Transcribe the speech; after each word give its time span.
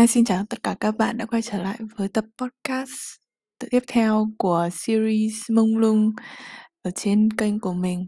Hi, 0.00 0.06
xin 0.06 0.24
chào 0.24 0.44
tất 0.50 0.62
cả 0.62 0.76
các 0.80 0.96
bạn 0.96 1.18
đã 1.18 1.26
quay 1.26 1.42
trở 1.42 1.62
lại 1.62 1.78
với 1.96 2.08
tập 2.08 2.24
podcast 2.38 2.90
tiếp 3.70 3.82
theo 3.86 4.28
của 4.38 4.68
series 4.72 5.34
Mông 5.50 5.78
Lung 5.78 6.10
ở 6.82 6.90
trên 6.90 7.30
kênh 7.30 7.60
của 7.60 7.72
mình. 7.72 8.06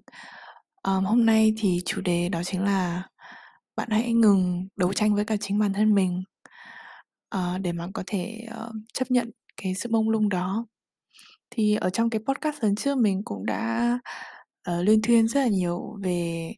Um, 0.83 1.05
hôm 1.05 1.27
nay 1.27 1.55
thì 1.59 1.81
chủ 1.85 2.01
đề 2.01 2.29
đó 2.29 2.43
chính 2.43 2.65
là 2.65 3.03
bạn 3.77 3.89
hãy 3.91 4.13
ngừng 4.13 4.69
đấu 4.77 4.93
tranh 4.93 5.15
với 5.15 5.25
cả 5.25 5.37
chính 5.41 5.59
bản 5.59 5.73
thân 5.73 5.95
mình 5.95 6.23
uh, 7.37 7.61
để 7.61 7.73
mà 7.73 7.89
có 7.95 8.03
thể 8.07 8.47
uh, 8.51 8.75
chấp 8.95 9.11
nhận 9.11 9.31
cái 9.63 9.75
sự 9.75 9.89
mông 9.93 10.11
lung 10.11 10.29
đó. 10.29 10.67
Thì 11.51 11.75
ở 11.77 11.91
trong 11.91 12.11
cái 12.11 12.21
podcast 12.27 12.63
lần 12.63 12.75
trước 12.75 12.99
mình 12.99 13.23
cũng 13.25 13.47
đã 13.47 13.99
ờ, 14.63 14.79
uh, 14.79 14.87
liên 14.87 15.03
thuyên 15.03 15.29
rất 15.29 15.41
là 15.41 15.49
nhiều 15.49 15.99
về 16.03 16.53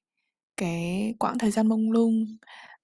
cái 0.56 1.14
quãng 1.18 1.38
thời 1.38 1.50
gian 1.50 1.68
mông 1.68 1.92
lung 1.92 2.24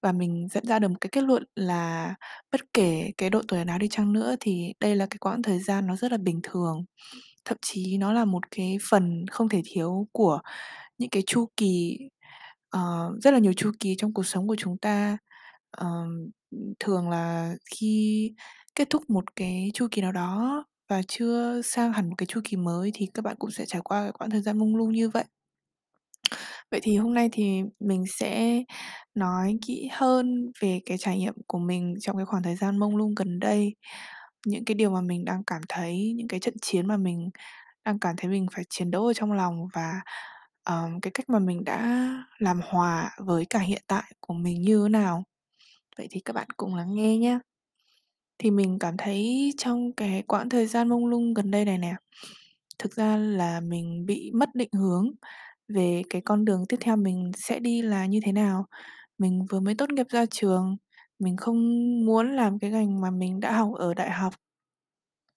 và 0.03 0.13
mình 0.13 0.49
dẫn 0.51 0.65
ra 0.67 0.79
được 0.79 0.89
một 0.89 0.97
cái 1.01 1.09
kết 1.13 1.25
luận 1.25 1.45
là 1.57 2.15
bất 2.53 2.61
kể 2.75 3.11
cái 3.19 3.31
độ 3.31 3.43
tuổi 3.49 3.65
nào 3.65 3.79
đi 3.79 3.89
chăng 3.91 4.13
nữa 4.13 4.37
thì 4.41 4.73
đây 4.81 4.97
là 4.97 5.07
cái 5.11 5.19
quãng 5.21 5.43
thời 5.43 5.59
gian 5.59 5.87
nó 5.87 5.97
rất 5.97 6.13
là 6.13 6.19
bình 6.19 6.41
thường. 6.43 6.85
Thậm 7.45 7.59
chí 7.63 7.99
nó 7.99 8.13
là 8.13 8.25
một 8.25 8.43
cái 8.51 8.79
phần 8.91 9.27
không 9.31 9.49
thể 9.49 9.63
thiếu 9.67 10.09
của 10.13 10.41
những 10.99 11.11
cái 11.11 11.23
chu 11.27 11.47
kỳ 11.57 11.99
ờ, 12.71 13.11
rất 13.23 13.31
là 13.35 13.39
nhiều 13.41 13.53
chu 13.57 13.71
kỳ 13.81 13.95
trong 13.99 14.15
cuộc 14.15 14.27
sống 14.27 14.49
của 14.49 14.57
chúng 14.59 14.79
ta. 14.79 15.19
Ờm, 15.71 16.31
thường 16.81 17.11
là 17.11 17.55
khi 17.77 18.33
kết 18.75 18.91
thúc 18.91 19.11
một 19.11 19.37
cái 19.37 19.71
chu 19.75 19.89
kỳ 19.91 20.03
nào 20.03 20.13
đó 20.13 20.65
và 20.91 21.03
chưa 21.09 21.63
sang 21.65 21.93
hẳn 21.93 22.09
một 22.09 22.15
cái 22.19 22.27
chu 22.27 22.41
kỳ 22.45 22.57
mới 22.57 22.91
thì 22.95 23.07
các 23.15 23.23
bạn 23.25 23.37
cũng 23.39 23.51
sẽ 23.51 23.67
trải 23.67 23.81
qua 23.85 24.03
cái 24.03 24.13
quãng 24.13 24.31
thời 24.31 24.43
gian 24.43 24.59
mông 24.59 24.77
lung 24.77 24.93
như 24.93 25.09
vậy. 25.11 25.25
Vậy 26.71 26.81
thì 26.83 26.97
hôm 26.97 27.15
nay 27.15 27.29
thì 27.33 27.63
mình 27.81 28.05
sẽ 28.19 28.63
nói 29.15 29.59
kỹ 29.67 29.89
hơn 29.93 30.53
về 30.61 30.81
cái 30.87 30.99
trải 30.99 31.19
nghiệm 31.19 31.35
của 31.47 31.59
mình 31.59 31.95
trong 32.01 32.17
cái 32.17 32.27
khoảng 32.27 32.43
thời 32.43 32.57
gian 32.57 32.79
mông 32.79 32.97
lung 32.97 33.15
gần 33.17 33.39
đây. 33.41 33.75
Những 34.47 34.65
cái 34.65 34.75
điều 34.75 34.91
mà 34.91 35.01
mình 35.01 35.25
đang 35.25 35.45
cảm 35.45 35.63
thấy, 35.69 36.13
những 36.17 36.29
cái 36.29 36.41
trận 36.41 36.55
chiến 36.63 36.87
mà 36.87 36.97
mình 36.97 37.31
đang 37.85 37.99
cảm 37.99 38.17
thấy 38.19 38.31
mình 38.31 38.47
phải 38.55 38.65
chiến 38.71 38.91
đấu 38.91 39.07
ở 39.07 39.15
trong 39.15 39.33
lòng 39.33 39.69
và, 39.75 40.01
ờm, 40.65 41.01
cái 41.01 41.11
cách 41.15 41.31
mà 41.31 41.39
mình 41.39 41.65
đã 41.65 42.09
làm 42.39 42.61
hòa 42.65 43.11
với 43.19 43.47
cả 43.51 43.59
hiện 43.61 43.83
tại 43.87 44.13
của 44.21 44.35
mình 44.35 44.63
như 44.63 44.83
thế 44.85 44.89
nào. 44.91 45.25
Vậy 45.99 46.09
thì 46.11 46.21
các 46.25 46.33
bạn 46.35 46.49
cùng 46.57 46.75
lắng 46.77 46.95
nghe 46.95 47.19
nhé. 47.19 47.39
Thì 48.39 48.51
mình 48.51 48.79
cảm 48.81 48.97
thấy 48.99 49.53
trong 49.59 49.93
cái 49.95 50.23
quãng 50.29 50.49
thời 50.51 50.67
gian 50.67 50.89
mông 50.89 51.07
lung 51.07 51.35
gần 51.35 51.51
đây 51.51 51.65
này 51.65 51.79
nè, 51.79 51.95
thực 52.79 52.95
ra 52.95 53.17
là 53.17 53.61
mình 53.61 54.07
bị 54.07 54.31
mất 54.35 54.49
định 54.55 54.71
hướng 54.73 55.11
về 55.75 56.03
cái 56.11 56.23
con 56.25 56.45
đường 56.45 56.65
tiếp 56.69 56.77
theo 56.81 56.97
mình 56.97 57.33
sẽ 57.37 57.59
đi 57.61 57.83
là 57.83 58.07
như 58.07 58.21
thế 58.25 58.33
nào. 58.33 58.67
Mình 59.19 59.47
vừa 59.51 59.61
mới 59.61 59.75
tốt 59.75 59.91
nghiệp 59.93 60.07
ra 60.11 60.27
trường, 60.27 60.77
mình 61.19 61.37
không 61.37 61.57
muốn 62.07 62.37
làm 62.37 62.59
cái 62.59 62.71
ngành 62.71 63.01
mà 63.01 63.11
mình 63.11 63.41
đã 63.41 63.53
học 63.59 63.73
ở 63.79 63.95
đại 63.95 64.11
học. 64.11 64.35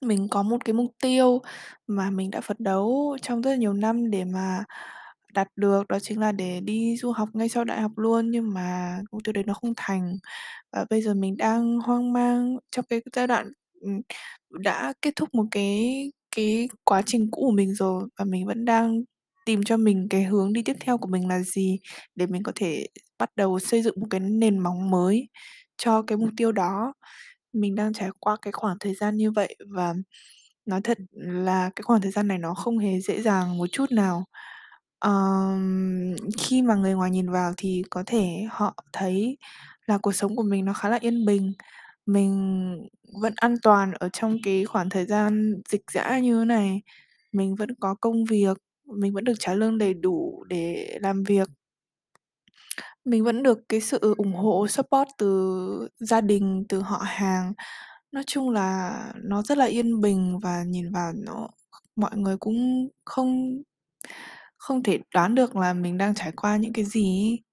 Mình 0.02 0.28
có 0.32 0.44
một 0.44 0.66
cái 0.66 0.74
mục 0.74 0.92
tiêu 1.02 1.42
mà 1.88 2.10
mình 2.10 2.32
đã 2.32 2.42
phấn 2.42 2.58
đấu 2.60 3.18
trong 3.22 3.42
rất 3.42 3.52
là 3.52 3.58
nhiều 3.58 3.74
năm 3.74 4.12
để 4.12 4.24
mà 4.26 4.64
đạt 5.34 5.48
được, 5.56 5.88
đó 5.90 6.00
chính 6.00 6.20
là 6.20 6.32
để 6.32 6.60
đi 6.62 6.98
du 6.98 7.12
học 7.12 7.30
ngay 7.34 7.50
sau 7.50 7.64
đại 7.66 7.82
học 7.82 7.92
luôn, 7.98 8.32
nhưng 8.32 8.54
mà 8.54 8.98
mục 9.12 9.22
tiêu 9.24 9.34
đấy 9.34 9.44
nó 9.48 9.54
không 9.54 9.74
thành. 9.78 10.18
Và 10.74 10.86
bây 10.90 11.02
giờ 11.02 11.14
mình 11.14 11.38
đang 11.38 11.80
hoang 11.80 12.14
mang 12.14 12.58
trong 12.72 12.86
cái 12.90 13.02
giai 13.16 13.28
đoạn, 13.28 13.52
ừm, 13.82 14.02
đã 14.64 14.94
kết 15.02 15.14
thúc 15.16 15.30
một 15.36 15.46
cái 15.52 16.04
cái 16.36 16.70
quá 16.86 17.02
trình 17.06 17.30
cũ 17.32 17.42
của 17.42 17.52
mình 17.52 17.74
rồi 17.76 18.04
và 18.20 18.26
mình 18.26 18.46
vẫn 18.48 18.66
đang 18.66 19.02
tìm 19.46 19.64
cho 19.64 19.78
mình 19.78 20.08
cái 20.10 20.24
hướng 20.24 20.54
đi 20.54 20.62
tiếp 20.64 20.76
theo 20.82 20.98
của 20.98 21.08
mình 21.10 21.28
là 21.28 21.40
gì 21.40 21.80
để 22.16 22.26
mình 22.28 22.44
có 22.44 22.52
thể 22.56 22.88
bắt 23.20 23.30
đầu 23.36 23.60
xây 23.60 23.82
dựng 23.84 23.96
một 24.02 24.08
cái 24.10 24.20
nền 24.20 24.60
móng 24.60 24.92
mới 24.92 25.30
cho 25.78 26.02
cái 26.02 26.18
mục 26.18 26.30
tiêu 26.38 26.52
đó. 26.52 26.94
Mình 27.54 27.76
đang 27.76 27.94
trải 27.94 28.10
qua 28.20 28.38
cái 28.42 28.52
khoảng 28.54 28.78
thời 28.80 28.96
gian 28.96 29.18
như 29.18 29.32
vậy 29.32 29.56
và 29.76 29.94
nói 30.66 30.82
thật 30.84 30.98
là 31.14 31.70
cái 31.76 31.84
khoảng 31.84 32.02
thời 32.02 32.12
gian 32.12 32.28
này 32.28 32.38
nó 32.38 32.54
không 32.54 32.78
hề 32.80 33.00
dễ 33.02 33.22
dàng 33.22 33.58
một 33.58 33.68
chút 33.72 33.92
nào. 33.92 34.26
Ờm, 35.00 36.16
khi 36.40 36.62
mà 36.62 36.76
người 36.76 36.94
ngoài 36.96 37.12
nhìn 37.12 37.32
vào 37.32 37.54
thì 37.58 37.84
có 37.90 38.04
thể 38.08 38.28
họ 38.52 38.76
thấy 38.94 39.38
là 39.88 39.98
cuộc 39.98 40.12
sống 40.16 40.36
của 40.36 40.44
mình 40.44 40.66
nó 40.66 40.74
khá 40.74 40.90
là 40.90 40.98
yên 41.02 41.26
bình. 41.26 41.54
Mình 42.06 42.34
vẫn 43.22 43.34
an 43.38 43.56
toàn 43.64 43.92
ở 43.94 44.10
trong 44.14 44.38
cái 44.44 44.66
khoảng 44.66 44.90
thời 44.90 45.06
gian 45.06 45.54
dịch 45.70 45.82
dã 45.94 46.20
như 46.20 46.40
thế 46.40 46.46
này. 46.46 46.82
Mình 47.34 47.56
vẫn 47.56 47.70
có 47.80 47.96
công 48.02 48.26
việc, 48.26 48.58
mình 48.86 49.14
vẫn 49.14 49.24
được 49.24 49.34
trả 49.40 49.54
lương 49.54 49.78
đầy 49.78 49.94
đủ 49.94 50.44
để 50.50 50.98
làm 51.02 51.24
việc. 51.24 51.50
Mình 53.06 53.24
vẫn 53.24 53.44
được 53.44 53.60
cái 53.70 53.82
sự 53.82 54.16
ủng 54.18 54.34
hộ, 54.34 54.68
support 54.68 55.10
từ 55.18 55.88
gia 56.00 56.22
đình, 56.22 56.66
từ 56.70 56.82
họ 56.82 56.98
hàng. 57.06 57.54
Nói 58.12 58.24
chung 58.28 58.50
là 58.50 58.94
nó 59.24 59.42
rất 59.44 59.58
là 59.58 59.66
yên 59.66 60.02
bình 60.02 60.40
và 60.44 60.64
nhìn 60.68 60.92
vào 60.92 61.14
nó 61.16 61.50
mọi 61.96 62.12
người 62.18 62.38
cũng 62.38 62.90
không 63.06 63.62
không 64.58 64.84
thể 64.84 65.00
đoán 65.14 65.36
được 65.36 65.56
là 65.56 65.74
mình 65.74 65.98
đang 65.98 66.16
trải 66.16 66.32
qua 66.32 66.58
những 66.58 66.74
cái 66.74 66.86
gì 66.86 67.04
ấy. 67.04 67.44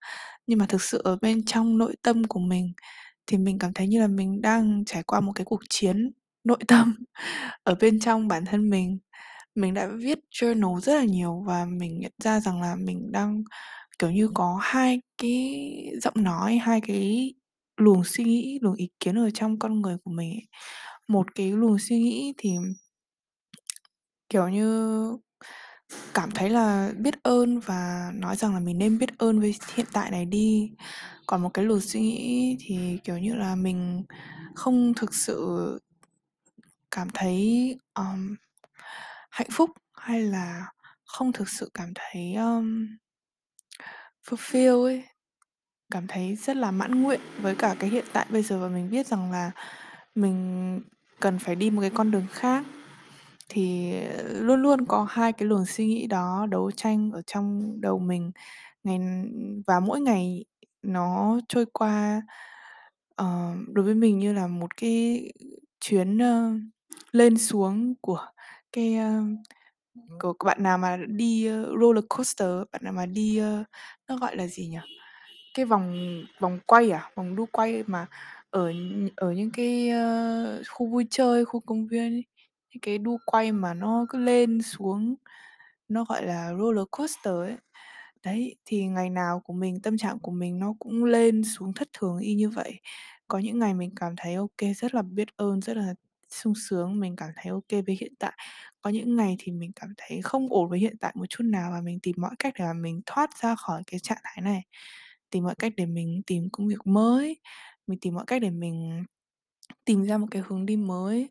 Nhưng 0.46 0.58
mà 0.58 0.66
thực 0.66 0.82
sự 0.82 1.00
ở 1.04 1.16
bên 1.22 1.44
trong 1.44 1.78
nội 1.78 1.96
tâm 2.02 2.24
của 2.24 2.40
mình 2.40 2.72
thì 3.26 3.38
mình 3.38 3.58
cảm 3.58 3.72
thấy 3.74 3.88
như 3.88 4.00
là 4.00 4.06
mình 4.08 4.42
đang 4.42 4.84
trải 4.86 5.02
qua 5.02 5.20
một 5.20 5.32
cái 5.34 5.44
cuộc 5.44 5.60
chiến 5.70 6.12
nội 6.44 6.58
tâm 6.68 6.94
ở 7.64 7.74
bên 7.80 8.00
trong 8.00 8.28
bản 8.28 8.44
thân 8.46 8.70
mình. 8.70 8.98
Mình 9.54 9.74
đã 9.74 9.86
viết 9.96 10.18
journal 10.30 10.80
rất 10.80 10.94
là 10.94 11.04
nhiều 11.04 11.42
và 11.46 11.64
mình 11.64 12.00
nhận 12.00 12.12
ra 12.24 12.40
rằng 12.40 12.60
là 12.62 12.76
mình 12.76 13.12
đang, 13.12 13.42
kiểu 13.98 14.10
như, 14.10 14.28
có 14.34 14.58
hai 14.62 15.00
cái 15.18 15.62
giọng 16.02 16.14
nói, 16.16 16.56
hai 16.58 16.80
cái 16.80 17.34
luồng 17.76 18.04
suy 18.04 18.24
nghĩ, 18.24 18.58
luồng 18.62 18.74
ý 18.74 18.88
kiến 19.00 19.18
ở 19.18 19.30
trong 19.34 19.58
con 19.58 19.80
người 19.80 19.96
của 20.04 20.10
mình 20.10 20.30
ấy. 20.32 20.46
Một 21.08 21.34
cái 21.34 21.52
luồng 21.52 21.78
suy 21.78 21.98
nghĩ 22.00 22.34
thì 22.38 22.50
kiểu 24.28 24.48
như, 24.48 25.02
cảm 26.14 26.30
thấy 26.30 26.50
là 26.50 26.92
biết 26.98 27.14
ơn 27.22 27.60
và 27.60 28.10
nói 28.14 28.36
rằng 28.36 28.54
là 28.54 28.60
mình 28.60 28.78
nên 28.78 28.98
biết 28.98 29.18
ơn 29.18 29.40
với 29.40 29.54
hiện 29.74 29.86
tại 29.92 30.10
này 30.10 30.24
đi. 30.26 30.72
Còn 31.26 31.42
một 31.42 31.50
cái 31.54 31.64
luồng 31.64 31.80
suy 31.80 32.00
nghĩ 32.00 32.56
thì, 32.60 32.98
kiểu 33.04 33.18
như 33.18 33.34
là, 33.34 33.54
mình 33.56 34.04
không 34.54 34.94
thực 34.94 35.14
sự 35.14 35.78
cảm 36.90 37.08
thấy, 37.14 37.76
ờm, 37.92 38.36
hạnh 39.40 39.50
phúc 39.52 39.70
hay 39.94 40.22
là 40.22 40.66
không 41.04 41.32
thực 41.32 41.48
sự 41.48 41.70
cảm 41.74 41.92
thấy, 41.94 42.34
um, 42.34 42.86
fulfill 44.28 44.84
ấy, 44.84 45.04
cảm 45.90 46.06
thấy 46.06 46.36
rất 46.36 46.56
là 46.56 46.70
mãn 46.70 47.02
nguyện 47.02 47.20
với 47.42 47.56
cả 47.56 47.76
cái 47.78 47.90
hiện 47.90 48.04
tại 48.12 48.26
bây 48.30 48.42
giờ 48.42 48.58
và 48.58 48.68
mình 48.68 48.90
biết 48.90 49.06
rằng 49.06 49.32
là 49.32 49.50
mình 50.14 50.80
cần 51.20 51.38
phải 51.38 51.56
đi 51.56 51.70
một 51.70 51.80
cái 51.80 51.90
con 51.90 52.10
đường 52.10 52.26
khác. 52.30 52.64
Thì 53.48 53.92
luôn 54.30 54.62
luôn 54.62 54.86
có 54.86 55.06
hai 55.10 55.32
cái 55.32 55.48
luồng 55.48 55.66
suy 55.66 55.86
nghĩ 55.86 56.06
đó 56.06 56.46
đấu 56.50 56.70
tranh 56.70 57.10
ở 57.12 57.22
trong 57.26 57.80
đầu 57.80 57.98
mình, 57.98 58.30
ngày 58.84 58.98
và 59.66 59.80
mỗi 59.80 60.00
ngày 60.00 60.44
nó 60.82 61.40
trôi 61.48 61.66
qua, 61.72 62.22
uh, 63.22 63.68
đối 63.72 63.84
với 63.84 63.94
mình 63.94 64.18
như 64.18 64.32
là 64.32 64.46
một 64.46 64.76
cái 64.76 65.32
chuyến, 65.80 66.16
uh, 66.16 66.60
lên 67.12 67.38
xuống 67.38 67.94
của 68.00 68.26
cái, 68.72 68.94
ơ 68.96 69.22
của 70.20 70.34
bạn 70.46 70.62
nào 70.62 70.78
mà 70.78 70.96
đi, 71.08 71.46
ơ, 71.46 71.66
roller 71.80 72.04
coaster, 72.08 72.48
bạn 72.72 72.82
nào 72.84 72.92
mà 72.92 73.06
đi, 73.06 73.38
ơ, 73.38 73.64
nó 74.08 74.16
gọi 74.18 74.36
là 74.36 74.46
gì 74.46 74.68
nhỉ? 74.68 74.78
Cái 75.54 75.64
vòng 75.66 75.94
vòng 76.40 76.58
quay 76.66 76.90
à? 76.90 77.10
Vòng 77.16 77.36
đu 77.36 77.46
quay 77.52 77.84
mà 77.86 78.06
ở 78.50 78.72
ở 79.16 79.32
những 79.32 79.50
cái, 79.52 79.90
ơ, 79.90 80.62
khu 80.70 80.86
vui 80.88 81.06
chơi, 81.10 81.44
khu 81.44 81.60
công 81.60 81.86
viên 81.88 82.12
ấy, 82.14 82.24
những 82.74 82.80
cái 82.82 82.98
đu 82.98 83.18
quay 83.26 83.52
mà 83.52 83.74
nó 83.74 84.06
cứ 84.10 84.18
lên 84.18 84.62
xuống, 84.62 85.14
nó 85.88 86.04
gọi 86.04 86.26
là 86.26 86.52
roller 86.60 86.86
coaster 86.92 87.34
ấy. 87.34 87.56
Đấy, 88.24 88.56
thì 88.66 88.86
ngày 88.86 89.10
nào 89.10 89.40
của 89.44 89.52
mình, 89.54 89.80
tâm 89.82 89.98
trạng 89.98 90.18
của 90.20 90.32
mình 90.32 90.58
nó 90.60 90.74
cũng 90.80 91.04
lên 91.04 91.42
xuống 91.44 91.74
thất 91.74 91.88
thường 91.94 92.18
y 92.20 92.34
như 92.34 92.50
vậy. 92.50 92.80
Có 93.28 93.38
những 93.38 93.58
ngày 93.58 93.74
mình 93.74 93.92
cảm 93.96 94.14
thấy 94.18 94.34
ô 94.34 94.50
kê, 94.58 94.74
rất 94.74 94.94
là 94.94 95.02
biết 95.02 95.28
ơn, 95.36 95.60
rất 95.62 95.76
là 95.76 95.94
sung 96.30 96.54
sướng, 96.68 97.00
mình 97.00 97.16
cảm 97.16 97.30
thấy 97.36 97.50
ok 97.52 97.84
với 97.86 97.96
hiện 98.00 98.12
tại. 98.18 98.32
Có 98.82 98.90
những 98.90 99.16
ngày 99.16 99.36
thì 99.38 99.52
mình 99.52 99.72
cảm 99.76 99.90
thấy 99.96 100.20
không 100.22 100.48
ổn 100.52 100.70
với 100.70 100.78
hiện 100.78 100.96
tại 101.00 101.12
một 101.16 101.26
chút 101.28 101.44
nào 101.44 101.70
và 101.72 101.80
mình 101.80 101.98
tìm 102.02 102.16
mọi 102.18 102.30
cách 102.38 102.54
để 102.58 102.64
mà 102.64 102.72
mình 102.72 103.00
thoát 103.06 103.30
ra 103.42 103.54
khỏi 103.56 103.82
cái 103.86 104.00
trạng 104.00 104.18
thái 104.24 104.42
này. 104.42 104.62
Tìm 105.30 105.44
mọi 105.44 105.54
cách 105.58 105.72
để 105.76 105.86
mình 105.86 106.22
tìm 106.26 106.48
công 106.52 106.66
việc 106.68 106.86
mới, 106.86 107.38
mình 107.86 107.98
tìm 108.00 108.14
mọi 108.14 108.24
cách 108.26 108.42
để 108.42 108.50
mình 108.50 109.04
tìm 109.84 110.04
ra 110.06 110.18
một 110.18 110.26
cái 110.30 110.42
hướng 110.46 110.66
đi 110.66 110.76
mới. 110.76 111.28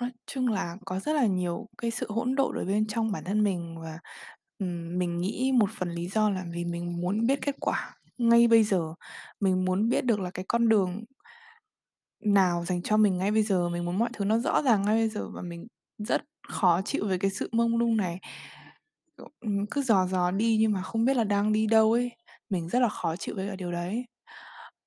Nói 0.00 0.10
chung 0.26 0.48
là 0.48 0.76
có 0.86 1.00
rất 1.00 1.12
là 1.12 1.26
nhiều 1.26 1.68
cái 1.78 1.90
sự 1.90 2.06
hỗn 2.10 2.34
độn 2.34 2.56
ở 2.58 2.64
bên 2.64 2.86
trong 2.86 3.12
bản 3.12 3.24
thân 3.24 3.44
mình 3.44 3.76
và, 3.82 3.98
ừm, 4.58 4.98
mình 4.98 5.20
nghĩ 5.20 5.52
một 5.54 5.70
phần 5.78 5.90
lý 5.90 6.08
do 6.08 6.30
là 6.30 6.44
vì 6.52 6.64
mình 6.64 7.00
muốn 7.00 7.26
biết 7.26 7.38
kết 7.42 7.56
quả 7.60 7.94
ngay 8.18 8.48
bây 8.48 8.64
giờ. 8.64 8.94
Mình 9.40 9.64
muốn 9.64 9.88
biết 9.88 10.04
được 10.04 10.20
là 10.20 10.30
cái 10.30 10.44
con 10.48 10.68
đường 10.68 11.04
nào 12.20 12.64
dành 12.64 12.82
cho 12.82 12.96
mình 12.96 13.18
ngay 13.18 13.30
bây 13.30 13.42
giờ, 13.42 13.68
mình 13.68 13.84
muốn 13.84 13.98
mọi 13.98 14.10
thứ 14.12 14.24
nó 14.24 14.38
rõ 14.38 14.62
ràng 14.62 14.82
ngay 14.82 14.96
bây 14.96 15.08
giờ 15.08 15.28
và 15.30 15.42
mình 15.42 15.66
rất 15.98 16.22
khó 16.48 16.82
chịu 16.84 17.06
với 17.08 17.18
cái 17.18 17.30
sự 17.30 17.48
mông 17.52 17.76
lung 17.78 17.96
này. 17.96 18.20
Kiểu, 19.18 19.28
ừm, 19.40 19.66
cứ 19.70 19.82
dò 19.82 20.06
dò 20.06 20.30
đi 20.30 20.56
nhưng 20.60 20.72
mà 20.72 20.82
không 20.82 21.04
biết 21.04 21.16
là 21.16 21.24
đang 21.24 21.52
đi 21.52 21.66
đâu 21.66 21.92
ấy, 21.92 22.10
mình 22.50 22.68
rất 22.68 22.78
là 22.82 22.88
khó 22.88 23.16
chịu 23.16 23.34
với 23.36 23.48
cả 23.48 23.56
điều 23.56 23.72
đấy. 23.72 24.06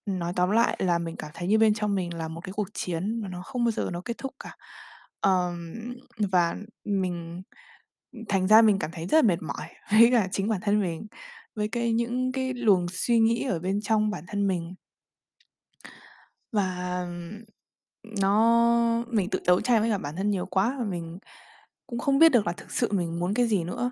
nói 0.05 0.33
tóm 0.35 0.49
lại 0.51 0.77
là 0.79 0.97
mình 0.99 1.15
cảm 1.17 1.31
thấy 1.33 1.47
như 1.47 1.57
bên 1.59 1.73
trong 1.73 1.95
mình 1.95 2.13
là 2.17 2.27
một 2.27 2.41
cái 2.43 2.53
cuộc 2.53 2.67
chiến 2.73 3.21
mà 3.21 3.29
nó 3.29 3.41
không 3.43 3.65
bao 3.65 3.71
giờ 3.71 3.89
nó 3.93 4.01
kết 4.05 4.17
thúc 4.17 4.33
cả. 4.39 4.55
Ờm, 5.21 5.73
và 6.31 6.55
mình 6.85 7.41
thành 8.29 8.47
ra 8.47 8.61
mình 8.61 8.79
cảm 8.79 8.91
thấy 8.93 9.07
rất 9.07 9.17
là 9.17 9.21
mệt 9.29 9.41
mỏi 9.43 9.67
với 9.91 10.09
cả 10.11 10.27
chính 10.31 10.49
bản 10.49 10.61
thân 10.63 10.81
mình, 10.81 11.07
với 11.55 11.67
cái 11.69 11.93
những 11.93 12.31
cái 12.31 12.53
luồng 12.53 12.85
suy 12.91 13.19
nghĩ 13.19 13.43
ở 13.45 13.59
bên 13.59 13.81
trong 13.81 14.09
bản 14.11 14.23
thân 14.27 14.47
mình. 14.47 14.75
Và 16.51 17.05
nó 18.21 19.05
mình 19.11 19.29
tự 19.29 19.39
đấu 19.47 19.61
tranh 19.61 19.81
với 19.81 19.89
cả 19.89 19.97
bản 19.97 20.15
thân 20.15 20.31
nhiều 20.31 20.45
quá 20.45 20.75
và 20.79 20.85
mình 20.85 21.19
cũng 21.87 21.99
không 21.99 22.19
biết 22.19 22.31
được 22.31 22.47
là 22.47 22.53
thực 22.53 22.71
sự 22.71 22.89
mình 22.93 23.19
muốn 23.19 23.33
cái 23.33 23.47
gì 23.47 23.63
nữa. 23.63 23.91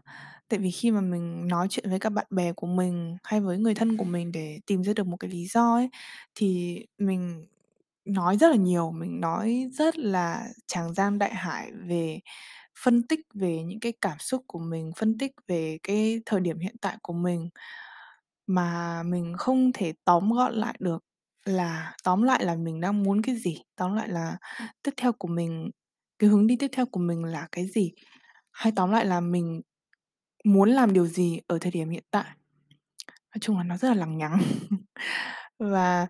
Tại 0.49 0.59
vì 0.59 0.71
khi 0.71 0.91
mà 0.91 1.01
mình 1.01 1.47
nói 1.47 1.67
chuyện 1.71 1.89
với 1.89 1.99
cả 1.99 2.09
bạn 2.09 2.27
bè 2.31 2.53
của 2.53 2.67
mình 2.67 3.17
hay 3.23 3.41
với 3.41 3.57
người 3.59 3.75
thân 3.75 3.97
của 3.97 4.05
mình 4.05 4.31
để 4.31 4.59
tìm 4.67 4.83
ra 4.83 4.93
được 4.93 5.07
một 5.07 5.17
cái 5.17 5.31
lý 5.31 5.45
do 5.47 5.73
ấy, 5.75 5.89
thì 6.35 6.79
mình 6.97 7.45
nói 8.05 8.37
rất 8.37 8.49
là 8.49 8.55
nhiều, 8.57 8.91
mình 8.91 9.21
nói 9.21 9.69
rất 9.73 9.97
là 9.99 10.47
tràng 10.67 10.93
giang 10.93 11.19
đại 11.19 11.35
hải 11.35 11.71
về 11.87 12.19
phân 12.83 13.03
tích 13.07 13.19
về 13.35 13.63
những 13.63 13.79
cái 13.81 13.93
cảm 14.01 14.19
xúc 14.19 14.43
của 14.47 14.59
mình, 14.59 14.91
phân 14.97 15.17
tích 15.17 15.31
về 15.47 15.79
cái 15.83 16.21
thời 16.25 16.41
điểm 16.41 16.59
hiện 16.59 16.75
tại 16.81 16.97
của 17.03 17.13
mình, 17.13 17.49
mà 18.47 19.03
mình 19.03 19.35
không 19.37 19.71
thể 19.73 19.93
tóm 20.05 20.31
gọn 20.33 20.55
lại 20.55 20.75
được 20.81 21.03
là 21.45 21.95
tóm 22.03 22.23
lại 22.23 22.45
là 22.45 22.55
mình 22.55 22.81
đang 22.81 23.03
muốn 23.03 23.21
cái 23.21 23.35
gì, 23.35 23.57
tóm 23.75 23.95
lại 23.95 24.09
là 24.09 24.37
tiếp 24.83 24.91
theo 24.97 25.13
của 25.13 25.27
mình 25.27 25.69
cái 26.19 26.29
hướng 26.29 26.47
đi 26.47 26.55
tiếp 26.55 26.67
theo 26.73 26.85
của 26.85 26.99
mình 26.99 27.23
là 27.23 27.47
cái 27.51 27.67
gì, 27.67 27.91
hay 28.51 28.73
tóm 28.75 28.91
lại 28.91 29.05
là 29.05 29.19
mình 29.21 29.61
muốn 30.45 30.69
làm 30.71 30.93
điều 30.93 31.07
gì 31.07 31.39
ở 31.47 31.57
thời 31.61 31.71
điểm 31.71 31.89
hiện 31.89 32.03
tại. 32.11 32.25
Nói 33.31 33.39
chung 33.41 33.57
là 33.57 33.63
nó 33.63 33.77
rất 33.77 33.89
là 33.89 33.95
lằng 33.95 34.17
nhằng. 34.17 34.39
Và, 35.59 36.07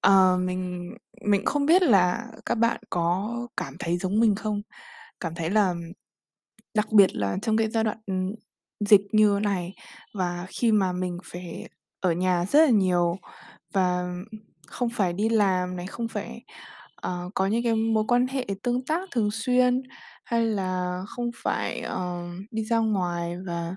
ờ, 0.00 0.38
mình 0.38 0.94
mình 1.26 1.44
không 1.46 1.66
biết 1.66 1.82
là 1.82 2.26
các 2.46 2.54
bạn 2.54 2.80
có 2.90 3.38
cảm 3.56 3.76
thấy 3.78 3.98
giống 3.98 4.20
mình 4.20 4.34
không? 4.34 4.62
Cảm 5.20 5.34
thấy 5.34 5.50
là 5.50 5.74
đặc 6.74 6.92
biệt 6.92 7.16
là 7.16 7.36
trong 7.42 7.56
cái 7.56 7.70
giai 7.70 7.84
đoạn, 7.84 7.98
ừm, 8.06 8.34
dịch 8.80 9.02
như 9.12 9.38
này 9.42 9.74
và 10.14 10.46
khi 10.48 10.72
mà 10.72 10.92
mình 10.92 11.18
phải 11.24 11.68
ở 12.00 12.12
nhà 12.12 12.44
rất 12.46 12.60
là 12.64 12.70
nhiều 12.70 13.18
và 13.74 14.14
không 14.66 14.88
phải 14.90 15.12
đi 15.12 15.28
làm 15.28 15.76
này, 15.76 15.86
không 15.86 16.08
phải, 16.08 16.44
ờ, 16.96 17.30
có 17.34 17.46
những 17.46 17.62
cái 17.64 17.74
mối 17.74 18.04
quan 18.08 18.26
hệ 18.26 18.46
tương 18.62 18.84
tác 18.84 19.10
thường 19.12 19.30
xuyên, 19.30 19.82
hay 20.24 20.46
là 20.46 21.02
không 21.08 21.30
phải, 21.44 21.80
ờ, 21.80 22.22
đi 22.50 22.64
ra 22.64 22.78
ngoài 22.78 23.36
và 23.46 23.76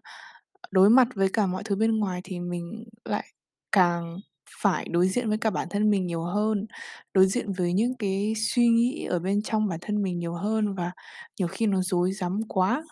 đối 0.71 0.89
mặt 0.89 1.07
với 1.15 1.29
cả 1.33 1.47
mọi 1.47 1.63
thứ 1.65 1.75
bên 1.75 1.97
ngoài 1.99 2.21
thì 2.23 2.39
mình 2.39 2.83
lại 3.05 3.25
càng 3.71 4.17
phải 4.63 4.87
đối 4.91 5.07
diện 5.09 5.29
với 5.29 5.37
cả 5.37 5.49
bản 5.49 5.67
thân 5.71 5.89
mình 5.91 6.07
nhiều 6.07 6.23
hơn, 6.23 6.67
đối 7.13 7.27
diện 7.27 7.53
với 7.53 7.73
những 7.73 7.93
cái 7.99 8.33
suy 8.37 8.67
nghĩ 8.67 9.05
ở 9.05 9.19
bên 9.19 9.41
trong 9.43 9.67
bản 9.67 9.79
thân 9.81 10.03
mình 10.03 10.19
nhiều 10.19 10.33
hơn 10.33 10.75
và 10.75 10.91
nhiều 11.39 11.47
khi 11.47 11.65
nó 11.67 11.81
rối 11.81 12.11
rắm 12.13 12.41
quá. 12.49 12.83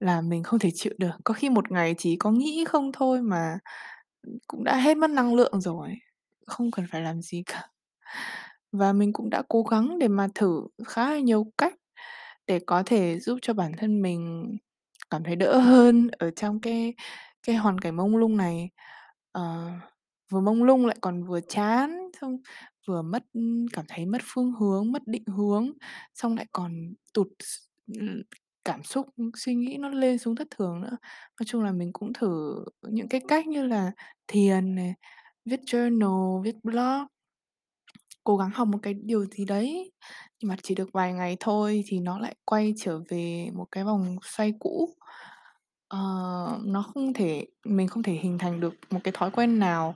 Là 0.00 0.20
mình 0.20 0.42
không 0.42 0.58
thể 0.58 0.70
chịu 0.74 0.92
được, 0.98 1.10
có 1.24 1.34
khi 1.34 1.50
một 1.50 1.70
ngày 1.72 1.94
chỉ 1.98 2.16
có 2.16 2.30
nghĩ 2.30 2.64
không 2.68 2.92
thôi 2.92 3.22
mà, 3.22 3.58
cũng 4.46 4.64
đã 4.64 4.76
hết 4.76 4.96
mất 4.96 5.10
năng 5.10 5.34
lượng 5.34 5.60
rồi, 5.60 5.94
không 6.48 6.70
cần 6.70 6.86
phải 6.92 7.00
làm 7.02 7.22
gì 7.22 7.42
cả. 7.46 7.68
Và 8.72 8.92
mình 8.92 9.12
cũng 9.12 9.30
đã 9.30 9.42
cố 9.48 9.62
gắng 9.62 9.98
để 9.98 10.08
mà 10.08 10.28
thử 10.34 10.62
khá 10.86 11.10
là 11.10 11.18
nhiều 11.20 11.46
cách 11.58 11.74
để 12.46 12.60
có 12.66 12.82
thể 12.86 13.20
giúp 13.20 13.38
cho 13.42 13.54
bản 13.54 13.72
thân 13.78 14.02
mình 14.02 14.56
cảm 15.10 15.24
thấy 15.24 15.36
đỡ 15.36 15.58
hơn 15.60 16.08
ở 16.18 16.30
trong 16.36 16.60
cái 16.60 16.94
cái 17.46 17.56
hoàn 17.56 17.78
cảnh 17.80 17.96
mông 17.96 18.16
lung 18.16 18.36
này. 18.36 18.70
Ờ, 19.32 19.70
vừa 20.32 20.40
mông 20.40 20.64
lung 20.64 20.86
lại 20.86 20.96
còn 21.00 21.24
vừa 21.24 21.40
chán, 21.48 22.10
xong 22.20 22.38
vừa 22.88 23.02
mất 23.02 23.24
ừ, 23.34 23.40
cảm 23.72 23.84
thấy 23.88 24.06
mất 24.06 24.18
phương 24.24 24.52
hướng, 24.60 24.92
mất 24.92 25.02
định 25.06 25.24
hướng, 25.26 25.72
xong 26.14 26.36
lại 26.36 26.46
còn 26.52 26.94
tụt 27.14 27.28
s 27.44 27.58
ừm, 28.00 28.22
cảm 28.64 28.82
xúc, 28.84 29.06
ừ, 29.16 29.24
suy 29.36 29.54
nghĩ 29.54 29.76
nó 29.80 29.88
lên 29.90 30.18
xuống 30.18 30.36
thất 30.36 30.48
thường 30.50 30.80
nữa. 30.80 30.98
Nói 31.40 31.46
chung 31.46 31.62
là 31.64 31.72
mình 31.72 31.92
cũng 31.92 32.12
thử 32.14 32.56
những 32.90 33.08
cái 33.08 33.20
cách 33.28 33.46
như 33.48 33.64
là 33.66 33.92
thiền 34.28 34.74
này, 34.74 34.94
viết 35.48 35.60
journal, 35.66 36.42
viết 36.42 36.56
blog. 36.64 37.06
Cố 38.24 38.36
gắng 38.36 38.50
học 38.54 38.68
một 38.68 38.78
cái 38.82 38.94
điều 38.94 39.24
gì 39.24 39.44
đấy, 39.44 39.92
nhưng 40.40 40.48
mà 40.48 40.56
chỉ 40.62 40.74
được 40.74 40.92
vài 40.92 41.12
ngày 41.12 41.36
thôi 41.40 41.84
thì 41.86 42.00
nó 42.00 42.18
lại 42.18 42.34
quay 42.44 42.74
trở 42.78 43.00
về 43.08 43.50
một 43.54 43.66
cái 43.72 43.84
vòng 43.84 44.16
xoay 44.22 44.52
cũ. 44.58 44.94
Ờ, 45.88 45.98
nó 46.64 46.82
không 46.82 47.12
thể 47.12 47.46
mình 47.64 47.88
không 47.88 48.02
thể 48.02 48.12
hình 48.12 48.38
thành 48.38 48.60
được 48.60 48.74
một 48.90 49.00
cái 49.04 49.12
thói 49.16 49.30
quen 49.30 49.58
nào. 49.58 49.94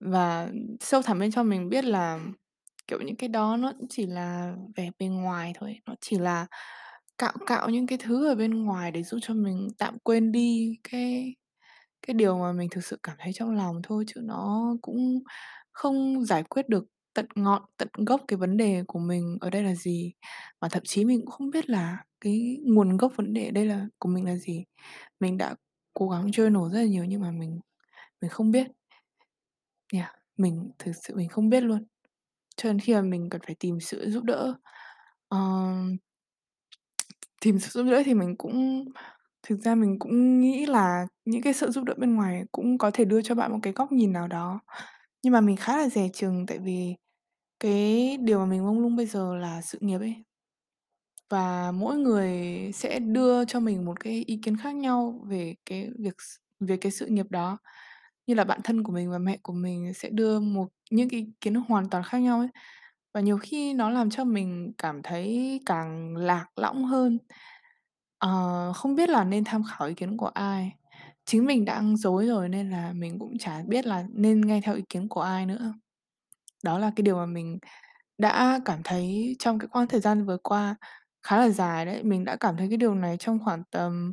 Và 0.00 0.48
sâu 0.80 1.02
thẳm 1.02 1.18
bên 1.18 1.30
trong 1.30 1.48
mình 1.48 1.68
biết 1.68 1.84
là, 1.84 2.20
kiểu, 2.86 2.98
những 3.02 3.16
cái 3.16 3.28
đó 3.28 3.56
nó 3.56 3.72
cũng 3.78 3.88
chỉ 3.90 4.06
là 4.06 4.54
vẻ 4.76 4.90
bên 4.98 5.14
ngoài 5.22 5.52
thôi, 5.60 5.80
nó 5.86 5.94
chỉ 6.00 6.18
là 6.18 6.46
cạo 7.18 7.32
cạo 7.46 7.70
những 7.70 7.86
cái 7.86 7.98
thứ 7.98 8.28
ở 8.28 8.34
bên 8.34 8.64
ngoài 8.64 8.90
để 8.90 9.02
giúp 9.02 9.18
cho 9.22 9.34
mình 9.34 9.68
tạm 9.78 9.98
quên 9.98 10.32
đi 10.32 10.76
cái 10.92 11.34
cái 12.06 12.14
điều 12.14 12.38
mà 12.38 12.52
mình 12.52 12.68
thực 12.70 12.84
sự 12.84 12.98
cảm 13.02 13.16
thấy 13.20 13.32
trong 13.34 13.50
lòng 13.56 13.80
thôi, 13.82 14.04
chứ 14.08 14.20
nó 14.24 14.74
cũng 14.82 15.22
không 15.72 16.24
giải 16.24 16.42
quyết 16.42 16.68
được 16.68 16.84
tận 17.14 17.26
ngọn, 17.34 17.62
tận 17.76 17.88
gốc 18.06 18.20
cái 18.28 18.36
vấn 18.36 18.56
đề 18.56 18.84
của 18.86 18.98
mình 18.98 19.38
ở 19.40 19.50
đây 19.50 19.62
là 19.62 19.74
gì. 19.74 20.12
Và 20.60 20.68
thậm 20.68 20.82
chí 20.86 21.04
mình 21.04 21.20
cũng 21.20 21.30
không 21.30 21.50
biết 21.50 21.70
là 21.70 22.04
cái 22.20 22.58
nguồn 22.66 22.96
gốc 22.96 23.12
vấn 23.16 23.34
đề 23.34 23.44
ở 23.46 23.50
đây 23.50 23.66
là 23.66 23.86
của 23.98 24.08
mình 24.08 24.26
là 24.26 24.36
gì. 24.36 24.64
Mình 25.20 25.38
đã 25.38 25.54
cố 25.94 26.08
gắng 26.08 26.26
journal 26.26 26.70
rất 26.70 26.78
là 26.80 26.86
nhiều 26.86 27.04
nhưng 27.04 27.20
mà 27.20 27.30
mình 27.30 27.60
mình 28.22 28.30
không 28.30 28.50
biết. 28.50 28.66
Yeah, 29.92 30.10
mình 30.36 30.70
thực 30.78 30.92
sự 31.04 31.16
mình 31.16 31.28
không 31.28 31.48
biết 31.50 31.60
luôn, 31.62 31.84
cho 32.56 32.68
đến 32.70 32.78
khi 32.80 32.94
mà 32.94 33.02
mình 33.02 33.28
cần 33.30 33.40
phải 33.46 33.56
tìm 33.60 33.80
sự 33.80 34.10
giúp 34.10 34.24
đỡ. 34.24 34.54
Ờm. 35.28 35.96
Tìm 37.42 37.58
sự 37.58 37.70
giúp 37.84 37.90
đỡ 37.90 38.02
thì 38.06 38.14
mình 38.14 38.36
cũng 38.38 38.84
thực 39.42 39.60
ra 39.60 39.74
mình 39.74 39.98
cũng 39.98 40.40
nghĩ 40.40 40.66
là 40.66 41.06
những 41.24 41.42
cái 41.42 41.52
sự 41.52 41.70
giúp 41.70 41.84
đỡ 41.84 41.94
bên 41.98 42.14
ngoài 42.14 42.44
cũng 42.52 42.78
có 42.78 42.90
thể 42.90 43.04
đưa 43.04 43.22
cho 43.22 43.34
bạn 43.34 43.52
một 43.52 43.58
cái 43.62 43.72
góc 43.72 43.92
nhìn 43.92 44.12
nào 44.12 44.28
đó. 44.28 44.60
Nhưng 45.22 45.32
mà 45.32 45.40
mình 45.40 45.56
khá 45.56 45.76
là 45.76 45.88
dè 45.88 46.08
chừng 46.14 46.46
tại 46.46 46.58
vì 46.58 46.94
cái 47.60 48.16
điều 48.18 48.38
mà 48.38 48.46
mình 48.46 48.64
mông 48.66 48.80
lung 48.80 48.96
bây 48.96 49.06
giờ 49.06 49.36
là 49.36 49.62
sự 49.62 49.78
nghiệp 49.82 49.98
ấy. 50.00 50.24
Và 51.30 51.72
mỗi 51.72 51.96
người 51.96 52.38
sẽ 52.74 52.98
đưa 52.98 53.44
cho 53.44 53.60
mình 53.60 53.84
một 53.84 54.00
cái 54.00 54.24
ý 54.26 54.38
kiến 54.42 54.56
khác 54.56 54.74
nhau 54.74 55.20
về 55.28 55.54
cái 55.66 55.90
việc 55.98 56.14
s, 56.22 56.36
về 56.60 56.76
cái 56.76 56.92
sự 56.92 57.06
nghiệp 57.06 57.26
đó. 57.30 57.58
Như 58.26 58.34
là 58.34 58.44
bạn 58.44 58.60
thân 58.64 58.82
của 58.82 58.92
mình 58.92 59.10
và 59.10 59.18
mẹ 59.18 59.38
của 59.42 59.52
mình 59.52 59.94
sẽ 59.94 60.10
đưa 60.10 60.40
một, 60.40 60.68
những 60.90 61.08
cái 61.08 61.20
ý 61.20 61.26
kiến 61.40 61.54
hoàn 61.54 61.90
toàn 61.90 62.04
khác 62.04 62.18
nhau 62.18 62.38
ấy. 62.38 62.48
Và 63.14 63.20
nhiều 63.20 63.38
khi 63.38 63.74
nó 63.74 63.90
làm 63.90 64.10
cho 64.10 64.24
mình 64.24 64.72
cảm 64.78 65.02
thấy 65.02 65.60
càng 65.66 66.16
lạc 66.16 66.46
lõng 66.56 66.84
hơn. 66.84 67.18
Ờ, 68.22 68.72
không 68.74 68.94
biết 68.94 69.08
là 69.08 69.24
nên 69.24 69.44
tham 69.44 69.62
khảo 69.64 69.88
ý 69.88 69.94
kiến 69.94 70.16
của 70.16 70.26
ai. 70.34 70.72
Chính 71.24 71.46
mình 71.46 71.64
đang 71.64 71.96
dối 71.96 72.26
rồi 72.26 72.48
nên 72.48 72.70
là 72.70 72.92
mình 72.92 73.18
cũng 73.18 73.38
chả 73.38 73.62
biết 73.68 73.86
là 73.86 74.04
nên 74.12 74.40
nghe 74.40 74.60
theo 74.64 74.74
ý 74.74 74.82
kiến 74.88 75.08
của 75.08 75.20
ai 75.20 75.46
nữa. 75.46 75.74
Đó 76.64 76.78
là 76.78 76.92
cái 76.96 77.02
điều 77.02 77.16
mà 77.16 77.26
mình 77.26 77.58
đã 78.18 78.60
cảm 78.66 78.80
thấy 78.84 79.36
trong 79.38 79.58
cái 79.58 79.68
quãng 79.68 79.86
thời 79.88 80.00
gian 80.00 80.26
vừa 80.26 80.38
qua 80.38 80.76
khá 81.22 81.38
là 81.38 81.48
dài 81.50 81.86
đấy. 81.86 82.02
Mình 82.04 82.24
đã 82.24 82.36
cảm 82.36 82.56
thấy 82.56 82.68
cái 82.70 82.76
điều 82.78 82.94
này 82.96 83.16
trong 83.18 83.40
khoảng 83.44 83.64
tầm, 83.70 84.12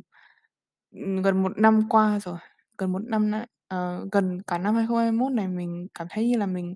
ừm, 0.92 1.22
gần 1.22 1.42
1 1.42 1.58
năm 1.58 1.88
qua 1.90 2.20
rồi, 2.20 2.38
gần 2.78 2.92
1 2.92 3.02
năm 3.06 3.32
nay 3.32 3.46
ờ, 3.68 4.06
gần 4.12 4.42
cả 4.48 4.58
năm 4.58 4.76
2021 4.76 5.32
này 5.32 5.48
mình 5.48 5.88
cảm 5.94 6.06
thấy 6.10 6.28
như 6.28 6.38
là 6.38 6.46
mình 6.46 6.74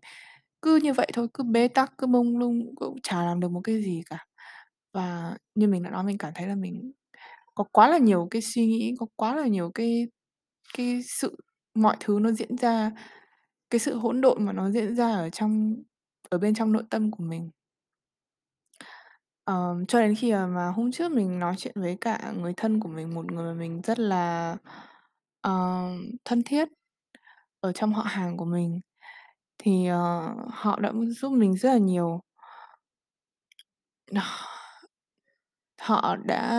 cứ 0.63 0.77
như 0.85 0.93
vậy 0.95 1.11
thôi, 1.15 1.29
cứ 1.35 1.45
bế 1.45 1.69
tắc, 1.69 1.93
cứ 1.99 2.09
mông 2.09 2.39
lung, 2.39 2.75
cũng 2.77 2.99
chả 3.03 3.23
làm 3.25 3.41
được 3.41 3.49
một 3.51 3.63
cái 3.65 3.83
gì 3.83 4.03
cả. 4.11 4.27
Và 4.95 5.37
như 5.57 5.69
mình 5.69 5.83
đã 5.85 5.91
nói 5.91 6.05
mình 6.05 6.19
cảm 6.19 6.33
thấy 6.37 6.49
là 6.49 6.55
mình 6.57 6.93
có 7.55 7.65
quá 7.73 7.89
là 7.89 7.99
nhiều 7.99 8.29
cái 8.31 8.43
suy 8.43 8.67
nghĩ, 8.67 8.95
có 9.01 9.07
quá 9.17 9.37
là 9.37 9.47
nhiều 9.47 9.71
cái 9.75 10.07
cái 10.79 11.03
sự 11.05 11.37
mọi 11.75 11.97
thứ 12.01 12.19
nó 12.23 12.33
diễn 12.33 12.57
ra, 12.59 12.93
cái 13.71 13.79
sự 13.81 13.99
hỗn 13.99 14.21
độn 14.21 14.45
mà 14.47 14.53
nó 14.53 14.71
diễn 14.71 14.97
ra 14.97 15.13
ở 15.17 15.31
trong 15.31 15.77
ở 16.31 16.39
bên 16.39 16.55
trong 16.55 16.73
nội 16.73 16.85
tâm 16.91 17.11
của 17.13 17.25
mình. 17.25 17.51
Ờm, 19.45 19.87
cho 19.87 20.01
đến 20.01 20.15
khi 20.15 20.33
mà 20.33 20.47
mà 20.47 20.69
hôm 20.77 20.93
trước 20.93 21.13
mình 21.13 21.39
nói 21.39 21.55
chuyện 21.59 21.75
với 21.77 21.97
cả 22.01 22.33
người 22.39 22.53
thân 22.57 22.81
của 22.81 22.89
mình, 22.89 23.15
một 23.15 23.33
người 23.33 23.55
mà 23.55 23.61
mình 23.61 23.81
rất 23.85 23.99
là, 23.99 24.57
ờ, 25.41 25.83
thân 26.25 26.43
thiết 26.43 26.69
ở 27.61 27.73
trong 27.73 27.93
họ 27.95 28.03
hàng 28.03 28.37
của 28.37 28.45
mình, 28.45 28.81
thì, 29.59 29.87
ờ, 29.87 30.35
họ 30.51 30.81
đã 30.81 30.93
giúp 31.21 31.31
mình 31.33 31.57
rất 31.57 31.71
là 31.73 31.79
nhiều. 31.79 32.21
Họ 35.81 36.17
đã 36.17 36.51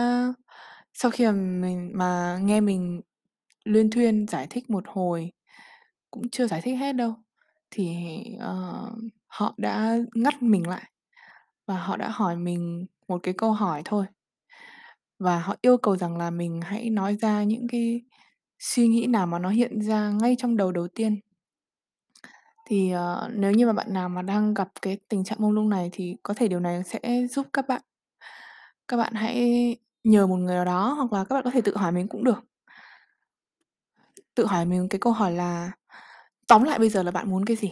sau 0.98 1.10
khi 1.10 1.26
mà 1.26 1.32
mình 1.32 1.90
mà 1.94 2.38
nghe 2.42 2.60
mình 2.60 3.00
luyên 3.64 3.90
thuyên 3.90 4.26
giải 4.28 4.46
thích 4.50 4.70
một 4.70 4.84
hồi, 4.88 5.32
cũng 6.10 6.28
chưa 6.30 6.46
giải 6.46 6.60
thích 6.64 6.76
hết 6.76 6.92
đâu, 6.92 7.14
thì, 7.70 7.96
ờ, 8.40 8.84
họ 9.26 9.54
đã 9.58 9.96
ngắt 10.14 10.42
mình 10.42 10.68
lại 10.68 10.84
và 11.66 11.78
họ 11.78 11.96
đã 11.96 12.08
hỏi 12.08 12.36
mình 12.36 12.86
một 13.08 13.20
cái 13.22 13.34
câu 13.38 13.52
hỏi 13.52 13.82
thôi. 13.84 14.06
Và 15.18 15.38
họ 15.40 15.56
yêu 15.62 15.76
cầu 15.76 15.96
rằng 15.96 16.16
là 16.16 16.30
mình 16.30 16.60
hãy 16.64 16.90
nói 16.90 17.16
ra 17.16 17.42
những 17.44 17.68
cái 17.68 18.02
suy 18.58 18.88
nghĩ 18.88 19.06
nào 19.06 19.26
mà 19.26 19.38
nó 19.38 19.48
hiện 19.50 19.82
ra 19.82 20.10
ngay 20.10 20.36
trong 20.38 20.56
đầu 20.56 20.72
đầu 20.72 20.88
tiên. 20.88 21.20
Thì, 22.66 22.90
ờ, 22.90 23.30
nếu 23.34 23.52
như 23.52 23.66
mà 23.66 23.72
bạn 23.72 23.92
nào 23.94 24.08
mà 24.08 24.22
đang 24.22 24.54
gặp 24.54 24.68
cái 24.82 24.98
tình 25.08 25.24
trạng 25.24 25.38
mông 25.42 25.52
lung 25.52 25.68
này 25.68 25.88
thì 25.92 26.16
có 26.22 26.34
thể 26.34 26.48
điều 26.48 26.60
này 26.60 26.82
sẽ 26.84 27.26
giúp 27.30 27.46
các 27.52 27.68
bạn. 27.68 27.82
Các 28.88 28.96
bạn 28.96 29.14
hãy 29.14 29.76
nhờ 30.06 30.26
một 30.26 30.36
người 30.36 30.54
nào 30.54 30.64
đó 30.64 30.92
hoặc 30.94 31.12
là 31.12 31.24
các 31.24 31.34
bạn 31.34 31.44
có 31.44 31.50
thể 31.50 31.60
tự 31.60 31.76
hỏi 31.76 31.92
mình 31.92 32.08
cũng 32.08 32.24
được. 32.24 32.44
Tự 34.34 34.46
hỏi 34.46 34.66
mình 34.66 34.88
cái 34.88 34.98
câu 35.00 35.12
hỏi 35.12 35.32
là 35.32 35.72
tóm 36.48 36.62
lại 36.64 36.78
bây 36.78 36.88
giờ 36.90 37.02
là 37.02 37.10
bạn 37.10 37.30
muốn 37.30 37.44
cái 37.46 37.56
gì? 37.56 37.70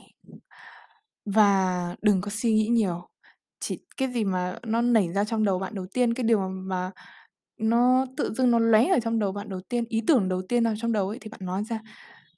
Và 1.25 1.97
đừng 2.03 2.21
có 2.21 2.31
suy 2.31 2.55
nghĩ 2.55 2.67
nhiều, 2.69 3.09
chỉ 3.61 3.79
cái 3.97 4.09
gì 4.13 4.25
mà 4.25 4.59
nó 4.67 4.81
nảy 4.83 5.13
ra 5.13 5.25
trong 5.25 5.45
đầu 5.45 5.59
bạn 5.59 5.75
đầu 5.75 5.87
tiên, 5.95 6.15
cái 6.15 6.25
điều 6.25 6.39
mà 6.41 6.49
mà 6.49 6.91
nó 7.59 8.07
tự 8.17 8.35
dưng 8.35 8.51
nó 8.51 8.59
lóe 8.59 8.87
ở 8.89 9.01
trong 9.01 9.19
đầu 9.19 9.33
bạn 9.33 9.49
đầu 9.49 9.61
tiên, 9.69 9.85
ý 9.89 10.03
tưởng 10.07 10.29
đầu 10.29 10.43
tiên 10.49 10.63
nào 10.65 10.75
trong 10.79 10.93
đầu 10.93 11.09
ấy 11.09 11.19
thì 11.21 11.31
bạn 11.31 11.41
nói 11.47 11.65
ra. 11.71 11.81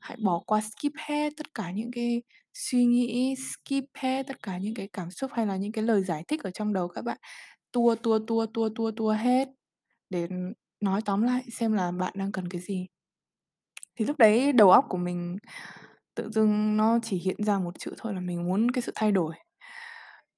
Hãy 0.01 0.17
bỏ 0.25 0.43
qua, 0.47 0.61
skip 0.61 0.93
hết 1.09 1.33
tất 1.37 1.55
cả 1.55 1.71
những 1.73 1.91
cái 1.93 2.23
suy 2.55 2.85
nghĩ, 2.87 3.35
skip 3.37 3.85
hết 3.99 4.23
tất 4.29 4.43
cả 4.43 4.59
những 4.59 4.75
cái 4.75 4.89
cảm 4.93 5.11
xúc 5.11 5.31
hay 5.35 5.47
là 5.47 5.57
những 5.57 5.73
cái 5.73 5.85
lời 5.85 6.05
giải 6.05 6.25
thích 6.29 6.43
ở 6.45 6.51
trong 6.51 6.73
đầu 6.73 6.89
các 6.89 7.03
bạn. 7.05 7.19
Tua, 7.73 7.95
tua, 7.97 8.19
tua, 8.29 8.47
tua, 8.55 8.69
tua, 8.77 8.91
tua 8.97 9.13
hết 9.13 9.49
để 10.11 10.29
nói 10.81 11.01
tóm 11.05 11.23
lại 11.23 11.43
xem 11.53 11.73
là 11.73 11.91
bạn 11.93 12.13
đang 12.17 12.33
cần 12.33 12.49
cái 12.49 12.61
gì. 12.61 12.87
Thì 13.97 14.05
lúc 14.05 14.19
đấy 14.19 14.53
đầu 14.53 14.71
óc 14.71 14.85
của 14.89 14.99
mình 14.99 15.37
tự 16.15 16.31
dưng 16.31 16.77
nó 16.77 16.99
chỉ 17.03 17.17
hiện 17.19 17.37
ra 17.45 17.59
một 17.59 17.79
chữ 17.79 17.95
thôi 17.99 18.15
là 18.15 18.21
mình 18.21 18.45
muốn 18.49 18.71
cái 18.71 18.83
sự 18.83 18.93
thay 18.95 19.13
đổi. 19.13 19.35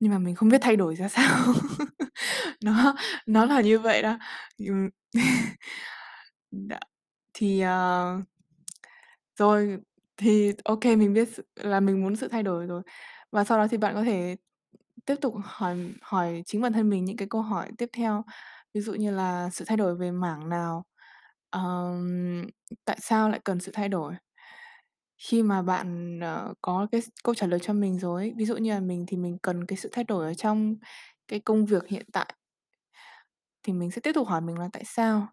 Nhưng 0.00 0.12
mà 0.12 0.18
mình 0.18 0.34
không 0.34 0.48
biết 0.48 0.58
thay 0.62 0.76
đổi 0.76 0.94
ra 0.96 1.08
sao. 1.08 1.54
Nó 2.64 2.94
nó 3.26 3.44
là 3.46 3.60
như 3.60 3.78
vậy 3.78 4.02
đó. 4.02 4.18
Thì, 7.34 7.64
uh, 7.64 8.24
rồi, 9.38 9.78
thì 10.16 10.52
ok 10.64 10.84
mình 10.84 11.12
biết 11.14 11.28
là 11.56 11.80
mình 11.80 12.02
muốn 12.02 12.16
sự 12.16 12.28
thay 12.28 12.42
đổi 12.42 12.66
rồi. 12.66 12.82
Và 13.32 13.44
sau 13.44 13.58
đó 13.58 13.66
thì 13.70 13.76
bạn 13.76 13.94
có 13.94 14.02
thể 14.04 14.36
tiếp 15.06 15.14
tục 15.22 15.34
hỏi 15.44 15.76
hỏi 16.02 16.42
chính 16.46 16.62
bản 16.62 16.72
thân 16.72 16.90
mình 16.90 17.04
những 17.04 17.16
cái 17.16 17.28
câu 17.30 17.42
hỏi 17.42 17.70
tiếp 17.78 17.88
theo. 17.92 18.24
Ví 18.74 18.80
dụ 18.80 18.92
như 18.94 19.10
là 19.10 19.50
sự 19.50 19.64
thay 19.68 19.76
đổi 19.76 19.94
về 19.96 20.10
mảng 20.10 20.48
nào? 20.48 20.84
Ờm, 21.50 22.46
tại 22.84 22.98
sao 23.00 23.28
lại 23.30 23.40
cần 23.44 23.60
sự 23.60 23.72
thay 23.74 23.88
đổi? 23.88 24.14
Khi 25.18 25.42
mà 25.42 25.62
bạn, 25.62 26.20
ờ, 26.20 26.54
có 26.62 26.86
cái 26.92 27.00
s 27.00 27.08
câu 27.24 27.34
trả 27.34 27.46
lời 27.46 27.60
cho 27.62 27.72
mình 27.72 27.98
rồi 27.98 28.22
ấy, 28.22 28.32
ví 28.36 28.44
dụ 28.46 28.56
như 28.56 28.70
là 28.74 28.80
mình 28.80 29.04
thì 29.08 29.16
mình 29.16 29.38
cần 29.42 29.66
cái 29.66 29.76
sự 29.76 29.88
thay 29.92 30.04
đổi 30.04 30.26
ở 30.26 30.34
trong 30.34 30.76
cái 31.28 31.40
công 31.40 31.66
việc 31.66 31.86
hiện 31.88 32.06
tại. 32.12 32.34
Thì 33.62 33.72
mình 33.72 33.90
sẽ 33.90 34.00
tiếp 34.00 34.12
tục 34.14 34.28
hỏi 34.28 34.40
mình 34.40 34.58
là 34.58 34.68
tại 34.72 34.84
sao? 34.84 35.28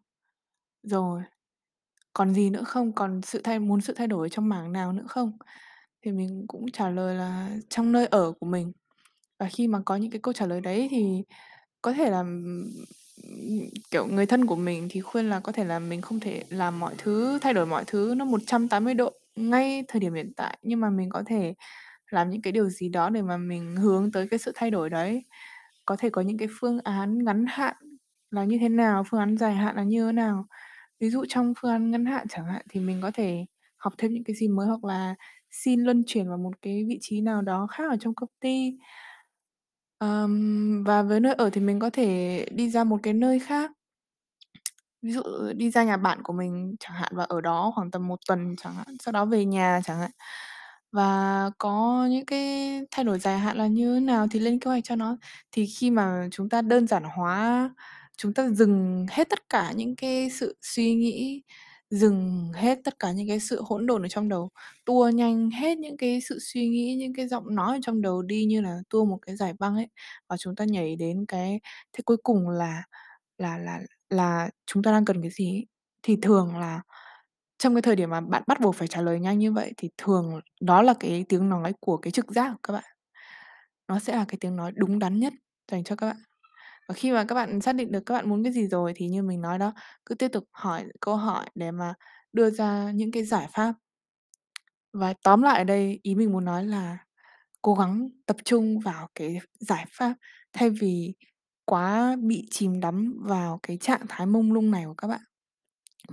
Rồi, 0.84 1.22
còn 2.14 2.34
gì 2.36 2.50
nữa 2.50 2.64
không? 2.68 2.94
Còn 2.96 3.22
sự 3.24 3.42
thay 3.44 3.60
muốn 3.60 3.82
sự 3.82 3.94
thay 3.98 4.08
đổi 4.08 4.26
ở 4.28 4.30
trong 4.30 4.50
mảng 4.50 4.74
nào 4.74 4.94
nữa 4.94 5.06
không? 5.10 5.34
Thì 6.06 6.12
mình 6.12 6.46
cũng 6.50 6.66
trả 6.74 6.90
lời 6.90 7.16
là 7.16 7.52
trong 7.70 7.92
nơi 7.92 8.08
ở 8.08 8.34
của 8.42 8.46
mình. 8.48 8.74
Và 9.40 9.50
khi 9.50 9.68
mà 9.70 9.82
có 9.86 9.96
những 9.98 10.12
cái 10.12 10.22
câu 10.24 10.34
trả 10.34 10.48
lời 10.48 10.62
đấy 10.62 10.88
thì 10.92 11.24
có 11.84 11.94
thể 11.94 12.12
là, 12.12 12.20
ừm, 12.20 12.66
kiểu, 13.92 14.08
người 14.08 14.26
thân 14.26 14.46
của 14.46 14.56
mình 14.56 14.88
thì 14.92 15.02
khuyên 15.02 15.30
là 15.30 15.40
có 15.40 15.52
thể 15.52 15.64
là 15.64 15.80
mình 15.80 16.02
không 16.02 16.20
thể 16.20 16.44
làm 16.50 16.80
mọi 16.80 16.94
thứ, 16.98 17.40
thay 17.42 17.54
đổi 17.54 17.66
mọi 17.66 17.84
thứ 17.88 18.14
nó 18.18 18.26
180 18.26 18.94
độ 18.94 19.14
ngay 19.36 19.84
thời 19.88 20.00
điểm 20.00 20.14
hiện 20.14 20.34
tại, 20.38 20.58
nhưng 20.62 20.80
mà 20.80 20.90
mình 20.90 21.10
có 21.10 21.24
thể 21.28 21.54
làm 22.12 22.30
những 22.32 22.42
cái 22.42 22.54
điều 22.54 22.70
gì 22.70 22.90
đó 22.90 23.10
để 23.10 23.22
mà 23.22 23.38
mình 23.38 23.76
hướng 23.76 24.12
tới 24.12 24.28
cái 24.32 24.40
sự 24.40 24.52
thay 24.56 24.72
đổi 24.72 24.90
đấy. 24.90 25.24
Có 25.86 25.96
thể 26.00 26.10
có 26.10 26.22
những 26.22 26.38
cái 26.38 26.48
phương 26.60 26.80
án 26.84 27.26
ngắn 27.26 27.46
hạn 27.50 27.76
là 28.32 28.44
như 28.46 28.58
thế 28.62 28.70
nào, 28.70 29.04
phương 29.10 29.20
án 29.20 29.38
dài 29.38 29.56
hạn 29.56 29.76
là 29.76 29.84
như 29.84 30.06
thế 30.08 30.12
nào. 30.12 30.46
Ví 31.00 31.10
dụ 31.10 31.26
trong 31.30 31.54
phương 31.62 31.72
án 31.72 31.92
ngắn 31.92 32.06
hạn 32.06 32.28
chẳng 32.30 32.46
hạn 32.46 32.62
thì 32.70 32.80
mình 32.80 33.00
có 33.02 33.12
thể 33.12 33.46
học 33.78 33.94
thêm 33.98 34.14
những 34.14 34.24
cái 34.24 34.36
gì 34.36 34.48
mới 34.48 34.68
hoặc 34.68 34.84
là 34.86 35.16
xin 35.52 35.82
luân 35.84 36.04
chuyển 36.08 36.30
vào 36.30 36.38
một 36.38 36.52
cái 36.62 36.86
vị 36.90 36.98
trí 37.02 37.22
nào 37.22 37.42
đó 37.42 37.68
khác 37.68 37.84
ở 37.92 37.98
trong 38.02 38.16
công 38.16 38.30
ty. 38.42 38.78
Ờm, 40.06 40.84
và 40.84 41.02
với 41.02 41.20
nơi 41.20 41.34
ở 41.34 41.50
thì 41.50 41.62
mình 41.62 41.80
có 41.80 41.90
thể 41.90 42.46
đi 42.52 42.70
ra 42.70 42.84
một 42.84 42.98
cái 43.04 43.14
nơi 43.14 43.40
khác. 43.40 43.72
Ví 45.02 45.14
dụ 45.14 45.22
ờ, 45.22 45.54
đi 45.54 45.72
ra 45.72 45.84
nhà 45.84 45.98
bạn 45.98 46.24
của 46.24 46.34
mình 46.34 46.76
chẳng 46.80 46.94
hạn 46.96 47.12
và 47.16 47.24
ở 47.24 47.42
đó 47.42 47.72
khoảng 47.76 47.92
tầm 47.92 48.08
1 48.08 48.20
tuần 48.28 48.56
chẳng 48.58 48.76
hạn, 48.76 48.88
sau 49.00 49.12
đó 49.12 49.26
về 49.26 49.46
nhà 49.46 49.82
chẳng 49.86 50.00
hạn. 50.00 50.12
Và 50.92 51.52
có 51.60 52.08
những 52.12 52.26
cái 52.26 52.82
thay 52.92 53.06
đổi 53.06 53.20
dài 53.20 53.40
hạn 53.40 53.58
là 53.58 53.68
như 53.68 53.96
thế 53.96 54.00
nào 54.02 54.28
thì 54.32 54.40
lên 54.40 54.60
kế 54.60 54.70
hoạch 54.72 54.84
cho 54.84 54.96
nó. 54.96 55.18
Thì 55.52 55.66
khi 55.68 55.92
mà 55.92 56.28
chúng 56.32 56.50
ta 56.50 56.62
đơn 56.62 56.88
giản 56.88 57.04
hóa, 57.04 57.70
chúng 58.18 58.34
ta 58.34 58.50
dừng 58.50 59.06
hết 59.12 59.30
tất 59.30 59.50
cả 59.50 59.72
những 59.76 59.96
cái 59.96 60.30
sự 60.30 60.58
suy 60.62 60.96
nghĩ, 60.96 61.44
dừng 61.90 62.52
hết 62.56 62.80
tất 62.84 63.00
cả 63.00 63.12
những 63.12 63.28
cái 63.28 63.40
sự 63.40 63.62
hỗn 63.66 63.86
độn 63.88 64.02
ở 64.06 64.08
trong 64.10 64.30
đầu, 64.30 64.50
tua 64.86 65.10
nhanh 65.10 65.50
hết 65.52 65.78
những 65.78 65.98
cái 65.98 66.22
sự 66.22 66.40
suy 66.42 66.70
nghĩ, 66.70 66.96
những 67.00 67.14
cái 67.14 67.28
giọng 67.28 67.56
nói 67.56 67.78
ở 67.78 67.80
trong 67.84 68.02
đầu 68.02 68.22
đi 68.22 68.46
như 68.46 68.62
là 68.62 68.80
tua 68.90 69.06
một 69.06 69.18
cái 69.22 69.36
dải 69.36 69.54
băng 69.60 69.76
ấy, 69.76 69.88
và 70.30 70.38
chúng 70.38 70.56
ta 70.56 70.66
nhảy 70.66 70.96
đến 70.96 71.26
cái 71.28 71.60
thế 71.94 72.02
cuối 72.06 72.18
cùng 72.24 72.50
là 72.50 72.84
là 73.38 73.58
là 73.58 73.80
là 74.10 74.50
chúng 74.68 74.84
ta 74.84 74.92
đang 74.92 75.06
cần 75.06 75.22
cái 75.22 75.32
gì 75.32 75.50
ấy. 75.56 75.68
Thì 76.04 76.18
thường 76.22 76.58
là 76.58 76.82
trong 77.60 77.76
cái 77.76 77.82
thời 77.82 77.96
điểm 77.96 78.10
mà 78.10 78.22
bạn 78.22 78.44
bắt 78.48 78.60
buộc 78.62 78.76
phải 78.76 78.88
trả 78.88 79.02
lời 79.02 79.20
nhanh 79.20 79.40
như 79.40 79.52
vậy 79.54 79.74
thì 79.78 79.90
thường 79.98 80.42
đó 80.62 80.82
là 80.82 80.94
cái 81.00 81.26
tiếng 81.30 81.50
nói 81.50 81.74
của 81.82 81.98
cái 81.98 82.12
trực 82.12 82.32
giác 82.34 82.50
của 82.52 82.60
các 82.64 82.74
bạn. 82.74 82.84
Nó 83.88 84.00
sẽ 84.00 84.16
là 84.18 84.26
cái 84.28 84.38
tiếng 84.42 84.56
nói 84.56 84.72
đúng 84.76 85.00
đắn 85.00 85.20
nhất 85.20 85.34
dành 85.72 85.84
cho 85.84 85.96
các 85.96 86.08
bạn. 86.08 86.18
Và 86.88 86.94
khi 86.96 87.12
mà 87.12 87.26
các 87.28 87.36
bạn 87.36 87.62
xác 87.62 87.74
định 87.76 87.92
được 87.92 88.00
các 88.06 88.14
bạn 88.14 88.30
muốn 88.30 88.44
cái 88.44 88.54
gì 88.54 88.68
rồi 88.68 88.94
thì 88.96 89.08
như 89.08 89.24
mình 89.24 89.42
nói 89.42 89.60
đó, 89.60 89.74
cứ 90.06 90.16
tiếp 90.16 90.28
tục 90.28 90.44
hỏi 90.52 90.86
câu 91.02 91.16
hỏi 91.16 91.46
để 91.56 91.72
mà 91.72 91.94
đưa 92.34 92.50
ra 92.50 92.92
những 92.96 93.12
cái 93.12 93.24
giải 93.24 93.48
pháp. 93.54 93.74
Và 94.94 95.14
tóm 95.24 95.42
lại 95.42 95.58
ở 95.58 95.64
đây, 95.64 96.00
ý 96.04 96.16
mình 96.16 96.32
muốn 96.32 96.46
nói 96.46 96.66
là 96.66 96.98
cố 97.62 97.76
gắng 97.76 98.10
tập 98.26 98.38
trung 98.46 98.80
vào 98.80 99.10
cái 99.16 99.38
giải 99.60 99.86
pháp 99.92 100.14
thay 100.54 100.70
vì 100.70 101.14
quá 101.66 102.16
bị 102.24 102.48
chìm 102.52 102.80
đắm 102.80 103.14
vào 103.26 103.60
cái 103.64 103.78
trạng 103.78 104.02
thái 104.10 104.28
mông 104.28 104.54
lung 104.54 104.72
này 104.72 104.84
của 104.88 104.94
các 104.98 105.08
bạn. 105.08 105.22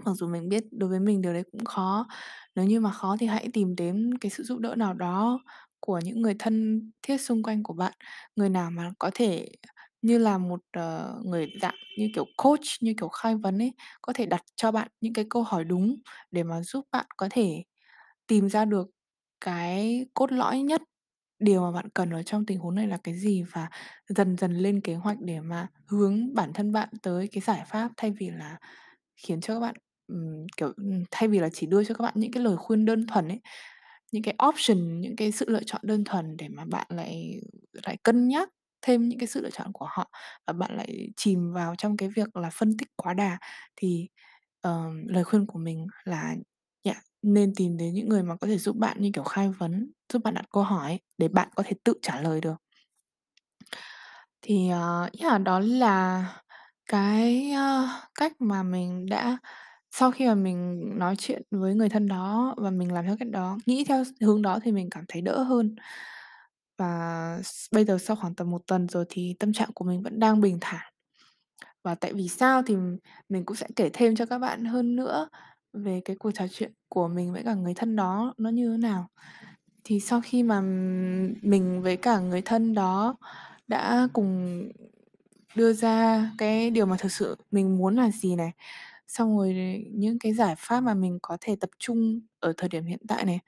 Mặc 0.04 0.12
dù 0.14 0.28
mình 0.28 0.48
biết 0.48 0.64
đối 0.72 0.90
với 0.90 1.00
mình 1.00 1.22
điều 1.22 1.32
đấy 1.32 1.44
cũng 1.52 1.64
khó, 1.64 2.06
nếu 2.56 2.64
như 2.66 2.80
mà 2.80 2.92
khó 2.92 3.16
thì 3.20 3.26
hãy 3.26 3.48
tìm 3.52 3.76
đến 3.76 4.10
cái 4.20 4.30
sự 4.30 4.42
giúp 4.44 4.58
đỡ 4.60 4.74
nào 4.76 4.94
đó 4.94 5.40
của 5.80 6.00
những 6.04 6.22
người 6.22 6.36
thân 6.38 6.80
thiết 7.02 7.18
xung 7.18 7.42
quanh 7.42 7.62
của 7.62 7.74
bạn. 7.74 7.92
Người 8.36 8.48
nào 8.48 8.70
mà 8.70 8.90
có 8.98 9.10
thể 9.14 9.48
như 10.02 10.18
là 10.18 10.38
một, 10.38 10.60
ờ, 10.72 11.20
người 11.24 11.52
dạng 11.62 11.74
như 11.98 12.08
kiểu 12.14 12.26
coach, 12.36 12.60
như 12.80 12.94
kiểu 13.00 13.08
khai 13.08 13.34
vấn 13.36 13.58
ấy, 13.62 13.72
có 14.02 14.12
thể 14.12 14.26
đặt 14.26 14.42
cho 14.56 14.72
bạn 14.72 14.88
những 15.00 15.12
cái 15.12 15.26
câu 15.30 15.42
hỏi 15.42 15.64
đúng 15.64 15.96
để 16.30 16.42
mà 16.42 16.62
giúp 16.62 16.84
bạn 16.92 17.06
có 17.16 17.28
thể 17.32 17.64
tìm 18.26 18.48
ra 18.50 18.64
được 18.64 18.90
cái 19.40 20.06
cốt 20.14 20.32
lõi 20.32 20.60
nhất, 20.62 20.82
điều 21.40 21.62
mà 21.62 21.72
bạn 21.72 21.88
cần 21.94 22.10
ở 22.10 22.22
trong 22.22 22.46
tình 22.46 22.58
huống 22.58 22.74
này 22.74 22.88
là 22.88 22.98
cái 23.04 23.14
gì? 23.18 23.44
Và 23.52 23.68
dần 24.08 24.36
dần 24.38 24.52
lên 24.58 24.80
kế 24.80 24.94
hoạch 24.94 25.18
để 25.20 25.40
mà 25.40 25.68
hướng 25.88 26.34
bản 26.34 26.52
thân 26.54 26.72
bạn 26.72 26.88
tới 27.02 27.28
cái 27.32 27.42
giải 27.42 27.62
pháp 27.68 27.90
thay 27.96 28.12
vì 28.20 28.30
là 28.30 28.58
khiến 29.16 29.40
cho 29.40 29.54
các 29.54 29.60
bạn, 29.60 29.74
ừm, 30.08 30.46
kiểu, 30.56 30.72
ừm, 30.76 31.04
thay 31.10 31.28
vì 31.28 31.38
là 31.40 31.48
chỉ 31.54 31.66
đưa 31.66 31.84
cho 31.84 31.94
các 31.94 32.02
bạn 32.04 32.14
những 32.16 32.32
cái 32.32 32.42
lời 32.44 32.56
khuyên 32.58 32.84
đơn 32.86 33.06
thuần 33.06 33.28
ấy, 33.28 33.40
những 34.12 34.22
cái 34.22 34.36
option, 34.48 35.00
những 35.00 35.16
cái 35.16 35.32
sự 35.32 35.46
lựa 35.50 35.62
chọn 35.66 35.80
đơn 35.84 36.04
thuần 36.04 36.36
để 36.38 36.48
mà 36.48 36.64
bạn 36.66 36.86
lại 36.90 37.40
lại 37.86 37.96
cân 38.04 38.28
nhắc 38.28 38.50
thêm 38.82 39.08
những 39.08 39.18
cái 39.18 39.26
sự 39.26 39.40
lựa 39.42 39.50
chọn 39.50 39.72
của 39.72 39.86
họ 39.90 40.10
và 40.46 40.52
bạn 40.52 40.76
lại 40.76 41.08
chìm 41.16 41.52
vào 41.52 41.74
trong 41.78 41.96
cái 41.96 42.08
việc 42.08 42.36
là 42.36 42.50
phân 42.52 42.76
tích 42.78 42.88
quá 42.96 43.14
đà. 43.14 43.38
Thì, 43.76 44.08
ờ, 44.60 44.90
lời 45.06 45.24
khuyên 45.24 45.46
của 45.46 45.58
mình 45.58 45.86
là 46.04 46.36
yeah, 46.84 46.98
nên 47.22 47.52
tìm 47.56 47.76
đến 47.76 47.94
những 47.94 48.08
người 48.08 48.22
mà 48.22 48.36
có 48.36 48.46
thể 48.46 48.58
giúp 48.58 48.76
bạn 48.76 48.96
như 49.02 49.10
kiểu 49.14 49.24
khai 49.24 49.48
vấn, 49.50 49.92
giúp 50.12 50.22
bạn 50.24 50.34
đặt 50.34 50.44
câu 50.50 50.62
hỏi 50.62 50.90
ấy, 50.90 51.00
để 51.18 51.28
bạn 51.28 51.48
có 51.56 51.62
thể 51.66 51.72
tự 51.84 51.94
trả 52.02 52.20
lời 52.20 52.40
được. 52.40 52.56
Thì, 54.42 54.68
ờ, 54.70 55.08
yeah, 55.20 55.40
đó 55.42 55.60
là 55.60 56.24
cái, 56.86 57.50
ơ, 57.52 57.88
cách 58.14 58.32
mà 58.40 58.62
mình 58.62 59.06
đã 59.06 59.38
sau 59.92 60.10
khi 60.10 60.26
mà 60.28 60.34
mình 60.34 60.90
nói 60.98 61.16
chuyện 61.18 61.42
với 61.50 61.74
người 61.74 61.88
thân 61.88 62.08
đó 62.08 62.54
và 62.58 62.70
mình 62.70 62.92
làm 62.92 63.04
theo 63.06 63.16
cách 63.20 63.28
đó, 63.30 63.58
nghĩ 63.66 63.84
theo 63.88 64.04
s 64.04 64.08
hướng 64.20 64.42
đó 64.42 64.58
thì 64.64 64.72
mình 64.72 64.90
cảm 64.90 65.04
thấy 65.08 65.22
đỡ 65.22 65.42
hơn. 65.42 65.76
Và 66.82 67.40
s 67.44 67.66
bây 67.74 67.84
giờ 67.86 67.98
sau 67.98 68.16
khoảng 68.16 68.34
tầm 68.34 68.50
1 68.50 68.62
tuần 68.68 68.88
rồi 68.88 69.06
thì 69.10 69.36
tâm 69.40 69.52
trạng 69.52 69.70
của 69.74 69.86
mình 69.86 70.02
vẫn 70.02 70.20
đang 70.20 70.42
bình 70.42 70.58
thản. 70.62 70.92
Và 71.84 71.96
tại 71.96 72.14
vì 72.14 72.28
sao 72.28 72.62
thì 72.66 72.76
mình 73.30 73.44
cũng 73.46 73.56
sẽ 73.56 73.66
kể 73.76 73.90
thêm 73.94 74.16
cho 74.16 74.26
các 74.26 74.38
bạn 74.40 74.66
hơn 74.66 74.96
nữa 74.96 75.28
về 75.74 76.02
cái 76.06 76.16
cuộc 76.16 76.32
trò 76.32 76.46
chuyện 76.52 76.72
của 76.90 77.08
mình 77.08 77.32
với 77.34 77.44
cả 77.44 77.54
người 77.54 77.74
thân 77.74 77.96
đó 77.96 78.34
nó 78.38 78.50
như 78.50 78.72
thế 78.72 78.78
nào. 78.78 79.08
Thì 79.84 80.00
sau 80.00 80.22
khi 80.24 80.42
mà, 80.44 80.60
mình 81.42 81.82
với 81.82 81.98
cả 81.98 82.20
người 82.20 82.42
thân 82.42 82.74
đó 82.74 83.16
đã 83.68 84.08
cùng 84.14 84.62
đưa 85.56 85.74
ra 85.74 86.30
cái 86.38 86.70
điều 86.72 86.86
mà 86.86 86.96
thực 87.00 87.12
sự 87.12 87.36
mình 87.52 87.78
muốn 87.78 87.96
là 87.96 88.10
gì 88.12 88.36
này, 88.36 88.52
xong 89.08 89.38
rồi 89.38 89.54
những 89.92 90.18
cái 90.20 90.34
giải 90.34 90.56
pháp 90.58 90.80
mà 90.82 90.94
mình 90.94 91.18
có 91.22 91.38
thể 91.42 91.56
tập 91.60 91.70
trung 91.80 92.20
ở 92.40 92.54
thời 92.58 92.68
điểm 92.70 92.84
hiện 92.86 93.00
tại 93.08 93.26
này. 93.26 93.40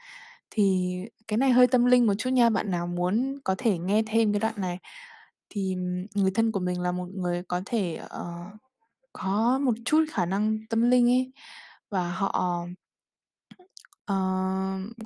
Thì 0.55 0.95
cái 1.29 1.37
này 1.39 1.51
hơi 1.53 1.67
tâm 1.67 1.85
linh 1.87 2.07
một 2.07 2.15
chút 2.19 2.31
nha, 2.31 2.51
bạn 2.51 2.71
nào 2.71 2.87
muốn 2.87 3.39
có 3.45 3.55
thể 3.59 3.79
nghe 3.79 4.03
thêm 4.07 4.33
cái 4.33 4.41
đoạn 4.41 4.55
này. 4.59 4.79
Thì, 5.51 5.77
người 6.15 6.31
thân 6.35 6.53
của 6.53 6.61
mình 6.61 6.81
là 6.83 6.93
một 6.93 7.09
người 7.15 7.43
có 7.49 7.63
thể, 7.67 7.97
ờ, 7.97 8.35
có 9.13 9.61
một 9.61 9.75
chút 9.87 10.05
khả 10.13 10.27
năng 10.27 10.59
tâm 10.71 10.91
linh 10.91 11.09
ấy, 11.11 11.33
và 11.91 12.13
họ, 12.13 12.67
ờ, 14.07 14.17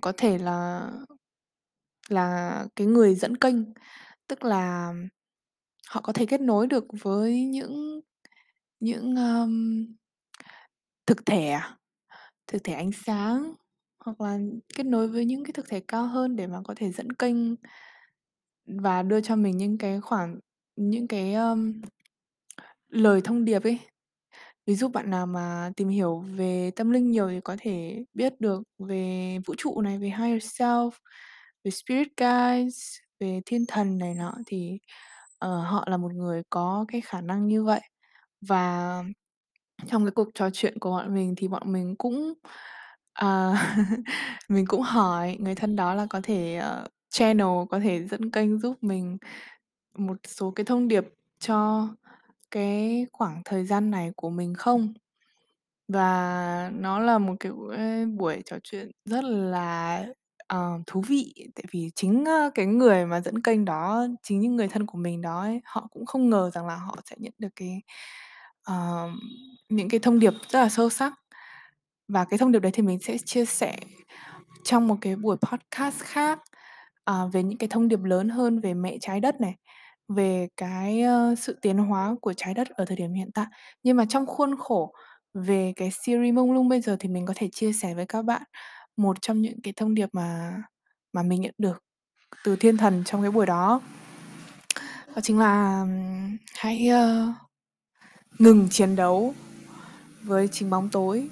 có 0.03 0.13
thể 0.19 0.39
là 0.39 0.83
là 2.11 2.67
cái 2.77 2.87
người 2.87 3.15
dẫn 3.15 3.37
kênh, 3.37 3.57
tức 4.29 4.45
là 4.45 4.95
họ 5.89 6.01
có 6.03 6.13
thể 6.15 6.27
kết 6.27 6.41
nối 6.43 6.67
được 6.69 6.85
với 7.03 7.45
những 7.47 8.01
những, 8.81 9.17
ờm, 9.17 9.87
thực 11.07 11.27
thể 11.27 11.49
à? 11.51 11.79
Thực 12.49 12.65
thể 12.65 12.75
ánh 12.75 12.93
sáng, 12.93 13.55
hoặc 14.09 14.21
là 14.21 14.39
kết 14.77 14.87
nối 14.87 15.09
với 15.09 15.25
những 15.25 15.45
cái 15.45 15.53
thực 15.53 15.69
thể 15.69 15.81
cao 15.89 16.07
hơn 16.07 16.37
để 16.37 16.47
mà 16.47 16.61
có 16.65 16.75
thể 16.77 16.91
dẫn 16.93 17.13
kênh 17.13 17.37
và 18.67 19.03
đưa 19.03 19.21
cho 19.21 19.37
mình 19.37 19.57
những 19.57 19.79
cái 19.79 20.01
khoảng 20.01 20.39
những 20.77 21.09
cái, 21.09 21.35
ờm, 21.35 21.81
lời 22.89 23.21
thông 23.25 23.45
điệp 23.45 23.63
ấy. 23.65 23.79
Ví 24.67 24.75
dụ 24.75 24.89
bạn 24.89 25.11
nào 25.11 25.27
mà 25.27 25.71
tìm 25.77 25.89
hiểu 25.89 26.21
về 26.37 26.71
tâm 26.77 26.91
linh 26.91 27.11
nhiều 27.11 27.29
thì 27.31 27.41
có 27.41 27.57
thể 27.61 28.05
biết 28.15 28.41
được 28.41 28.63
về 28.79 29.39
vũ 29.47 29.55
trụ 29.59 29.81
này, 29.83 29.99
về 29.99 30.09
higher 30.09 30.45
self, 30.61 30.91
về 31.65 31.71
spirit 31.71 32.09
guides, 32.17 32.97
về 33.21 33.41
thiên 33.47 33.67
thần 33.69 33.99
này 33.99 34.15
nọ 34.15 34.35
thì, 34.47 34.79
ờ, 35.39 35.61
họ 35.63 35.85
là 35.91 35.97
một 35.97 36.13
người 36.15 36.43
có 36.51 36.85
cái 36.89 37.01
khả 37.01 37.21
năng 37.21 37.49
như 37.49 37.65
vậy. 37.65 37.81
Và 38.43 39.03
trong 39.89 40.05
cái 40.07 40.13
cuộc 40.13 40.29
trò 40.35 40.51
chuyện 40.53 40.79
của 40.81 40.91
bọn 40.91 41.15
mình 41.17 41.35
thì 41.39 41.49
bọn 41.49 41.73
mình 41.73 41.97
cũng, 41.99 42.35
ờ, 43.19 43.55
mình 44.49 44.67
cũng 44.69 44.83
hỏi 44.83 45.37
người 45.41 45.55
thân 45.55 45.77
đó 45.77 45.95
là 45.95 46.07
có 46.11 46.21
thể, 46.23 46.57
ờ, 46.57 46.89
channel, 47.11 47.47
có 47.71 47.81
thể 47.81 48.05
dẫn 48.09 48.31
kênh 48.31 48.59
giúp 48.61 48.77
mình 48.83 49.19
một 49.99 50.17
số 50.29 50.51
cái 50.53 50.67
thông 50.67 50.89
điệp 50.89 51.05
cho 51.41 51.89
cái 52.53 53.07
khoảng 53.13 53.43
thời 53.47 53.67
gian 53.67 53.91
này 53.93 54.13
của 54.17 54.31
mình 54.31 54.55
không? 54.55 54.95
Và 55.89 56.71
nó 56.75 57.01
là 57.01 57.19
một 57.19 57.35
cái 57.41 57.53
buổi 57.53 57.77
buổi 58.07 58.43
trò 58.47 58.57
chuyện 58.65 58.91
rất 59.05 59.25
là, 59.25 60.05
ờ, 60.49 60.71
thú 60.87 61.03
vị, 61.09 61.35
tại 61.57 61.65
vì 61.73 61.91
chính, 61.97 62.25
ơ, 62.27 62.51
cái 62.55 62.67
người 62.67 63.07
mà 63.07 63.21
dẫn 63.21 63.43
kênh 63.43 63.65
đó, 63.65 64.07
chính 64.23 64.41
những 64.41 64.57
người 64.57 64.69
thân 64.69 64.87
của 64.87 64.99
mình 64.99 65.23
đó 65.23 65.41
ấy, 65.43 65.61
họ 65.65 65.89
cũng 65.93 66.07
không 66.07 66.31
ngờ 66.31 66.51
rằng 66.55 66.67
là 66.67 66.77
họ 66.77 66.97
sẽ 67.11 67.17
nhận 67.21 67.33
được 67.39 67.49
cái, 67.57 67.83
ờm, 68.65 69.21
những 69.69 69.89
cái 69.89 70.01
thông 70.01 70.19
điệp 70.21 70.35
rất 70.51 70.61
là 70.61 70.69
sâu 70.69 70.91
sắc. 70.91 71.15
Và 72.09 72.25
cái 72.25 72.39
thông 72.39 72.53
điệp 72.53 72.59
đấy 72.59 72.73
thì 72.73 72.83
mình 72.83 72.99
sẽ 73.01 73.19
chia 73.19 73.45
sẻ 73.45 73.77
trong 74.65 74.89
một 74.89 74.97
cái 75.01 75.17
buổi 75.17 75.37
podcast 75.37 76.01
khác, 76.01 76.41
à, 77.05 77.15
về 77.33 77.43
những 77.43 77.59
cái 77.59 77.69
thông 77.69 77.89
điệp 77.89 78.03
lớn 78.05 78.29
hơn 78.29 78.61
về 78.61 78.75
mẹ 78.75 78.97
Trái 79.01 79.21
Đất 79.21 79.41
này, 79.41 79.55
về 80.09 80.49
cái, 80.57 81.03
uh, 81.33 81.39
sự 81.39 81.59
tiến 81.63 81.79
hóa 81.79 82.15
của 82.21 82.33
Trái 82.33 82.55
Đất 82.55 82.69
ở 82.69 82.85
thời 82.85 82.97
điểm 82.97 83.13
hiện 83.13 83.31
tại. 83.35 83.47
Nhưng 83.83 83.97
mà 83.97 84.05
trong 84.09 84.27
khuôn 84.27 84.57
khổ 84.59 84.93
về 85.35 85.73
cái 85.77 85.91
series 85.91 86.35
Mông 86.35 86.53
Lung 86.53 86.69
bây 86.69 86.81
giờ 86.81 86.97
thì 87.01 87.09
mình 87.09 87.27
có 87.27 87.35
thể 87.37 87.49
chia 87.53 87.73
sẻ 87.73 87.95
với 87.95 88.07
các 88.07 88.23
bạn 88.23 88.43
một 88.97 89.23
trong 89.23 89.43
những 89.43 89.61
cái 89.63 89.73
thông 89.77 89.95
điệp 89.95 90.09
mà 90.13 90.57
mà 91.13 91.23
mình 91.23 91.41
nhận 91.41 91.55
được 91.59 91.83
từ 92.45 92.57
thiên 92.57 92.77
thần 92.77 93.03
trong 93.07 93.23
cái 93.23 93.31
buổi 93.31 93.47
đó. 93.47 93.81
Đó 95.15 95.21
chính 95.23 95.39
là, 95.39 95.87
hãy, 96.57 96.89
uh, 96.89 97.35
ngừng 98.39 98.69
chiến 98.71 98.97
đấu 98.97 99.35
với 100.23 100.49
chính 100.49 100.71
bóng 100.71 100.89
tối 100.89 101.29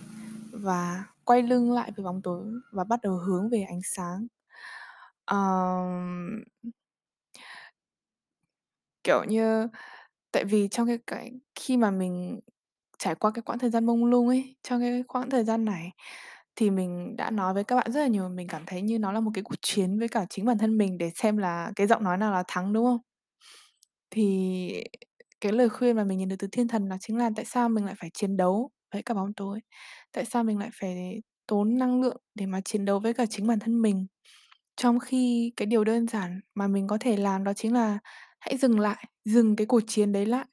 và 0.66 1.04
quay 1.24 1.42
lưng 1.42 1.72
lại 1.72 1.92
với 1.96 2.04
bóng 2.04 2.22
tối 2.22 2.44
và 2.72 2.84
bắt 2.84 3.00
đầu 3.02 3.14
hướng 3.18 3.50
về 3.50 3.62
ánh 3.62 3.80
sáng. 3.84 4.26
um, 5.32 6.44
Kiểu 9.04 9.24
như, 9.28 9.68
tại 10.32 10.44
vì 10.44 10.68
trong 10.68 10.86
cái 10.86 10.98
cái 11.06 11.32
khi 11.54 11.76
mà 11.76 11.90
mình 11.90 12.40
trải 12.98 13.14
qua 13.14 13.30
cái 13.34 13.42
quãng 13.42 13.58
thời 13.58 13.70
gian 13.70 13.86
mông 13.86 14.04
lung 14.06 14.28
ấy, 14.28 14.56
trong 14.62 14.80
cái 14.80 15.04
quãng 15.08 15.30
thời 15.30 15.44
gian 15.44 15.64
này 15.64 15.92
thì 16.56 16.70
mình 16.70 17.16
đã 17.16 17.30
nói 17.30 17.54
với 17.54 17.64
các 17.64 17.76
bạn 17.76 17.92
rất 17.92 18.00
là 18.00 18.06
nhiều, 18.08 18.28
mình 18.28 18.48
cảm 18.48 18.62
thấy 18.66 18.82
như 18.82 18.98
nó 18.98 19.12
là 19.12 19.20
một 19.20 19.30
cái 19.34 19.44
cuộc 19.44 19.56
chiến 19.62 19.98
với 19.98 20.08
cả 20.08 20.26
chính 20.30 20.44
bản 20.46 20.58
thân 20.58 20.78
mình 20.78 20.98
để 20.98 21.10
xem 21.16 21.36
là 21.38 21.72
cái 21.76 21.86
giọng 21.86 22.04
nói 22.04 22.18
nào 22.18 22.32
là 22.32 22.44
thắng, 22.48 22.72
đúng 22.72 22.84
không? 22.86 22.98
Thì 24.10 24.84
cái 25.40 25.52
lời 25.52 25.68
khuyên 25.68 25.96
mà 25.96 26.04
mình 26.04 26.18
nhận 26.18 26.28
được 26.28 26.36
từ 26.38 26.48
thiên 26.52 26.68
thần 26.68 26.88
đó 26.88 26.96
chính 27.00 27.18
là 27.18 27.30
tại 27.36 27.44
sao 27.44 27.68
mình 27.68 27.84
lại 27.84 27.94
phải 27.98 28.10
chiến 28.14 28.36
đấu 28.36 28.70
với 28.96 29.02
cả 29.02 29.14
bóng 29.14 29.34
tối? 29.34 29.60
Tại 30.12 30.24
sao 30.24 30.44
mình 30.44 30.58
lại 30.58 30.70
phải 30.80 31.22
tốn 31.46 31.78
năng 31.78 32.02
lượng 32.02 32.16
để 32.34 32.46
mà 32.46 32.60
chiến 32.64 32.84
đấu 32.84 32.98
với 33.00 33.14
cả 33.14 33.26
chính 33.26 33.46
bản 33.46 33.58
thân 33.58 33.82
mình? 33.82 34.06
Trong 34.76 34.98
khi 35.00 35.52
cái 35.56 35.66
điều 35.66 35.84
đơn 35.84 36.08
giản 36.08 36.40
mà 36.54 36.66
mình 36.68 36.86
có 36.88 36.98
thể 37.00 37.16
làm 37.16 37.44
đó 37.44 37.52
chính 37.54 37.74
là 37.74 37.98
hãy 38.40 38.56
dừng 38.58 38.80
lại, 38.80 39.04
dừng 39.24 39.56
cái 39.56 39.66
cuộc 39.66 39.80
chiến 39.88 40.12
đấy 40.12 40.26
lại 40.26 40.46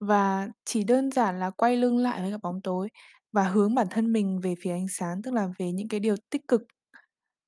và 0.00 0.48
chỉ 0.64 0.84
đơn 0.84 1.10
giản 1.10 1.40
là 1.40 1.50
quay 1.50 1.76
lưng 1.76 1.98
lại 1.98 2.22
với 2.22 2.30
cả 2.30 2.38
bóng 2.42 2.60
tối 2.62 2.88
và 3.32 3.44
hướng 3.44 3.74
bản 3.74 3.86
thân 3.90 4.12
mình 4.12 4.40
về 4.40 4.54
phía 4.62 4.72
ánh 4.72 4.88
sáng, 4.88 5.22
tức 5.22 5.34
là 5.34 5.48
về 5.58 5.72
những 5.72 5.88
cái 5.88 6.00
điều 6.00 6.16
tích 6.30 6.48
cực 6.48 6.62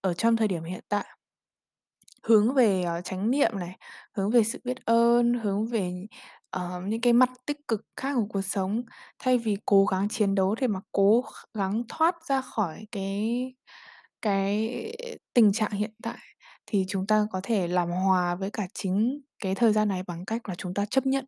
ở 0.00 0.14
trong 0.14 0.36
thời 0.36 0.48
điểm 0.48 0.64
hiện 0.64 0.84
tại. 0.88 1.06
Hướng 2.22 2.54
về, 2.54 2.82
ờ, 2.82 3.00
chánh 3.00 3.30
niệm 3.30 3.50
này, 3.58 3.76
hướng 4.16 4.30
về 4.30 4.44
sự 4.44 4.60
biết 4.64 4.84
ơn, 4.84 5.34
hướng 5.34 5.66
về, 5.66 5.92
ờ, 6.54 6.82
những 6.86 7.00
cái 7.00 7.12
mặt 7.12 7.30
tích 7.46 7.58
cực 7.68 7.82
khác 7.96 8.14
của 8.16 8.26
cuộc 8.28 8.42
sống, 8.42 8.82
thay 9.18 9.38
vì 9.38 9.56
cố 9.66 9.84
gắng 9.86 10.08
chiến 10.08 10.34
đấu 10.34 10.54
để 10.60 10.66
mà 10.66 10.80
cố 10.92 11.22
kh 11.22 11.58
gắng 11.58 11.82
thoát 11.88 12.16
ra 12.28 12.40
khỏi 12.40 12.86
cái 12.92 13.54
cái 14.22 14.70
tình 15.34 15.52
trạng 15.52 15.70
hiện 15.72 15.90
tại, 16.02 16.18
thì 16.66 16.84
chúng 16.88 17.06
ta 17.06 17.26
có 17.32 17.40
thể 17.42 17.68
làm 17.68 17.90
hòa 17.90 18.34
với 18.34 18.50
cả 18.50 18.66
chính 18.74 19.20
cái 19.40 19.54
thời 19.54 19.72
gian 19.72 19.88
này 19.88 20.02
bằng 20.02 20.24
cách 20.24 20.48
là 20.48 20.54
chúng 20.54 20.74
ta 20.74 20.84
chấp 20.86 21.06
nhận, 21.06 21.24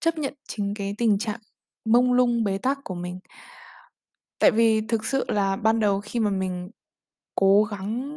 chấp 0.00 0.18
nhận 0.18 0.34
chính 0.48 0.74
cái 0.74 0.94
tình 0.98 1.18
trạng 1.18 1.40
mông 1.86 2.12
lung, 2.12 2.44
bế 2.44 2.58
tắc 2.58 2.78
của 2.84 2.94
mình. 2.94 3.20
Tại 4.40 4.50
vì 4.50 4.80
thực 4.88 5.04
sự 5.04 5.24
là 5.28 5.56
ban 5.56 5.80
đầu 5.80 6.00
khi 6.00 6.20
mà 6.20 6.30
mình 6.30 6.70
cố 7.34 7.64
gắng 7.64 8.12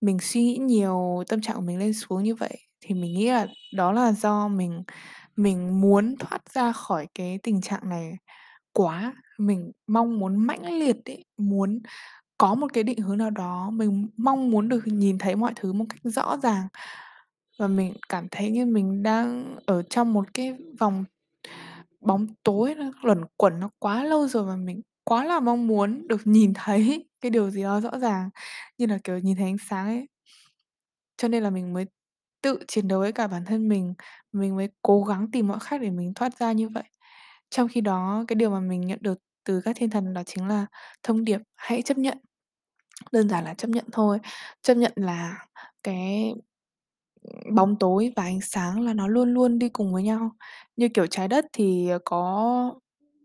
mình 0.00 0.18
suy 0.22 0.42
nghĩ 0.44 0.58
nhiều, 0.58 1.24
tâm 1.28 1.40
trạng 1.42 1.56
của 1.56 1.62
mình 1.62 1.78
lên 1.78 1.94
xuống 1.94 2.24
như 2.24 2.34
vậy 2.34 2.58
thì 2.80 2.94
mình 2.94 3.14
nghĩ 3.14 3.30
là 3.30 3.46
đó 3.76 3.92
là 3.92 4.12
do 4.12 4.48
mình 4.48 4.82
mình 5.36 5.80
muốn 5.80 6.16
thoát 6.18 6.52
ra 6.52 6.72
khỏi 6.72 7.06
cái 7.14 7.38
tình 7.42 7.60
trạng 7.60 7.88
này 7.88 8.12
quá. 8.72 9.14
Mình 9.38 9.72
mong 9.86 10.18
muốn 10.18 10.36
mãnh 10.36 10.78
liệt 10.78 10.96
ấy, 11.04 11.24
muốn 11.36 11.80
có 12.38 12.54
một 12.54 12.72
cái 12.72 12.84
định 12.84 12.98
hướng 12.98 13.18
nào 13.18 13.30
đó, 13.30 13.70
mình 13.70 14.08
mong 14.16 14.50
muốn 14.50 14.68
được 14.68 14.82
nhìn 14.86 15.18
thấy 15.18 15.36
mọi 15.36 15.52
thứ 15.56 15.72
một 15.72 15.84
cách 15.88 16.00
rõ 16.04 16.36
ràng. 16.42 16.68
Và 17.58 17.68
mình 17.68 17.94
cảm 18.08 18.28
thấy 18.30 18.50
như 18.50 18.66
mình 18.66 19.02
đang 19.02 19.56
ở 19.66 19.82
trong 19.82 20.12
một 20.12 20.34
cái 20.34 20.56
vòng 20.80 21.04
bóng 22.00 22.26
tối 22.42 22.74
nó 22.74 22.92
luẩn 23.02 23.24
quẩn 23.36 23.60
nó 23.60 23.70
quá 23.78 24.04
lâu 24.04 24.28
rồi 24.28 24.44
và 24.44 24.56
mình 24.56 24.82
quá 25.04 25.24
là 25.24 25.40
mong 25.40 25.66
muốn 25.66 26.08
được 26.08 26.20
nhìn 26.26 26.52
thấy 26.54 27.08
cái 27.20 27.30
điều 27.30 27.50
gì 27.50 27.62
đó 27.62 27.80
rõ 27.80 27.98
ràng, 27.98 28.30
như 28.78 28.86
là, 28.86 28.98
kiểu, 29.04 29.18
nhìn 29.18 29.36
thấy 29.36 29.44
ánh 29.46 29.58
sáng 29.58 29.86
ấy. 29.86 30.06
Cho 31.16 31.28
nên 31.28 31.42
là 31.42 31.50
mình 31.50 31.72
mới 31.72 31.86
tự 32.44 32.58
chiến 32.68 32.88
đấu 32.88 33.00
với 33.00 33.12
cả 33.12 33.26
bản 33.26 33.44
thân 33.46 33.68
mình, 33.68 33.94
mình 34.32 34.56
mới 34.56 34.68
cố 34.82 35.04
gắng 35.04 35.30
tìm 35.32 35.48
mọi 35.48 35.58
cách 35.70 35.80
để 35.80 35.90
mình 35.90 36.14
thoát 36.14 36.38
ra 36.38 36.52
như 36.52 36.68
vậy. 36.68 36.84
Trong 37.50 37.68
khi 37.68 37.80
đó 37.80 38.24
cái 38.28 38.36
điều 38.36 38.50
mà 38.50 38.60
mình 38.60 38.80
nhận 38.80 38.98
được 39.02 39.18
từ 39.44 39.60
các 39.64 39.76
thiên 39.76 39.90
thần 39.90 40.14
đó 40.14 40.22
chính 40.26 40.48
là 40.48 40.66
thông 41.02 41.24
điệp 41.24 41.40
hãy 41.56 41.82
chấp 41.82 41.98
nhận. 41.98 42.18
Đơn 43.12 43.28
giản 43.28 43.44
là 43.44 43.54
chấp 43.54 43.68
nhận 43.68 43.84
thôi, 43.92 44.18
chấp 44.62 44.74
nhận 44.74 44.92
là 44.96 45.38
cái, 45.84 46.34
bóng 47.52 47.76
tối 47.78 48.12
và 48.16 48.22
ánh 48.22 48.40
sáng 48.40 48.80
là 48.80 48.94
nó 48.94 49.08
luôn 49.08 49.34
luôn 49.34 49.58
đi 49.58 49.68
cùng 49.68 49.94
với 49.94 50.02
nhau. 50.02 50.30
Như 50.76 50.88
kiểu 50.94 51.06
Trái 51.06 51.28
Đất 51.28 51.44
thì, 51.52 51.90
có 52.04 52.74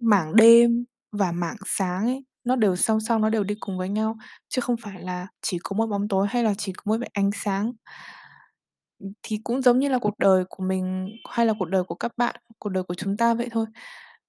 mảng 0.01 0.35
đêm 0.35 0.85
và 1.11 1.31
mảng 1.31 1.57
sáng 1.65 2.05
ấy, 2.05 2.25
nó 2.43 2.55
đều 2.55 2.75
song 2.75 2.99
song, 2.99 3.21
nó 3.21 3.29
đều 3.29 3.43
đi 3.43 3.55
cùng 3.59 3.77
với 3.77 3.89
nhau, 3.89 4.17
chứ 4.49 4.61
không 4.61 4.77
phải 4.77 5.01
là 5.01 5.27
chỉ 5.41 5.59
có 5.63 5.73
mỗi 5.77 5.87
bóng 5.87 6.07
tối 6.07 6.27
hay 6.29 6.43
là 6.43 6.53
chỉ 6.57 6.73
có 6.73 6.81
mỗi 6.85 6.99
ánh 7.13 7.29
sáng. 7.35 7.73
Ừm, 8.99 9.11
thì 9.23 9.37
cũng 9.43 9.61
giống 9.61 9.79
như 9.79 9.89
là 9.89 9.99
cuộc 9.99 10.19
đời 10.19 10.43
của 10.49 10.63
mình 10.63 11.07
hay 11.29 11.45
là 11.45 11.53
cuộc 11.59 11.65
đời 11.65 11.83
của 11.83 11.95
các 11.95 12.11
bạn, 12.17 12.35
cuộc 12.59 12.69
đời 12.69 12.83
của 12.83 12.93
chúng 12.93 13.17
ta 13.17 13.33
vậy 13.33 13.47
thôi. 13.51 13.65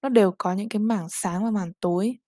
Nó 0.03 0.09
đều 0.09 0.33
có 0.39 0.53
những 0.53 0.69
cái 0.69 0.81
mảng 0.81 1.07
sáng 1.11 1.45
và 1.45 1.51
mảng 1.51 1.73
tối, 1.81 2.19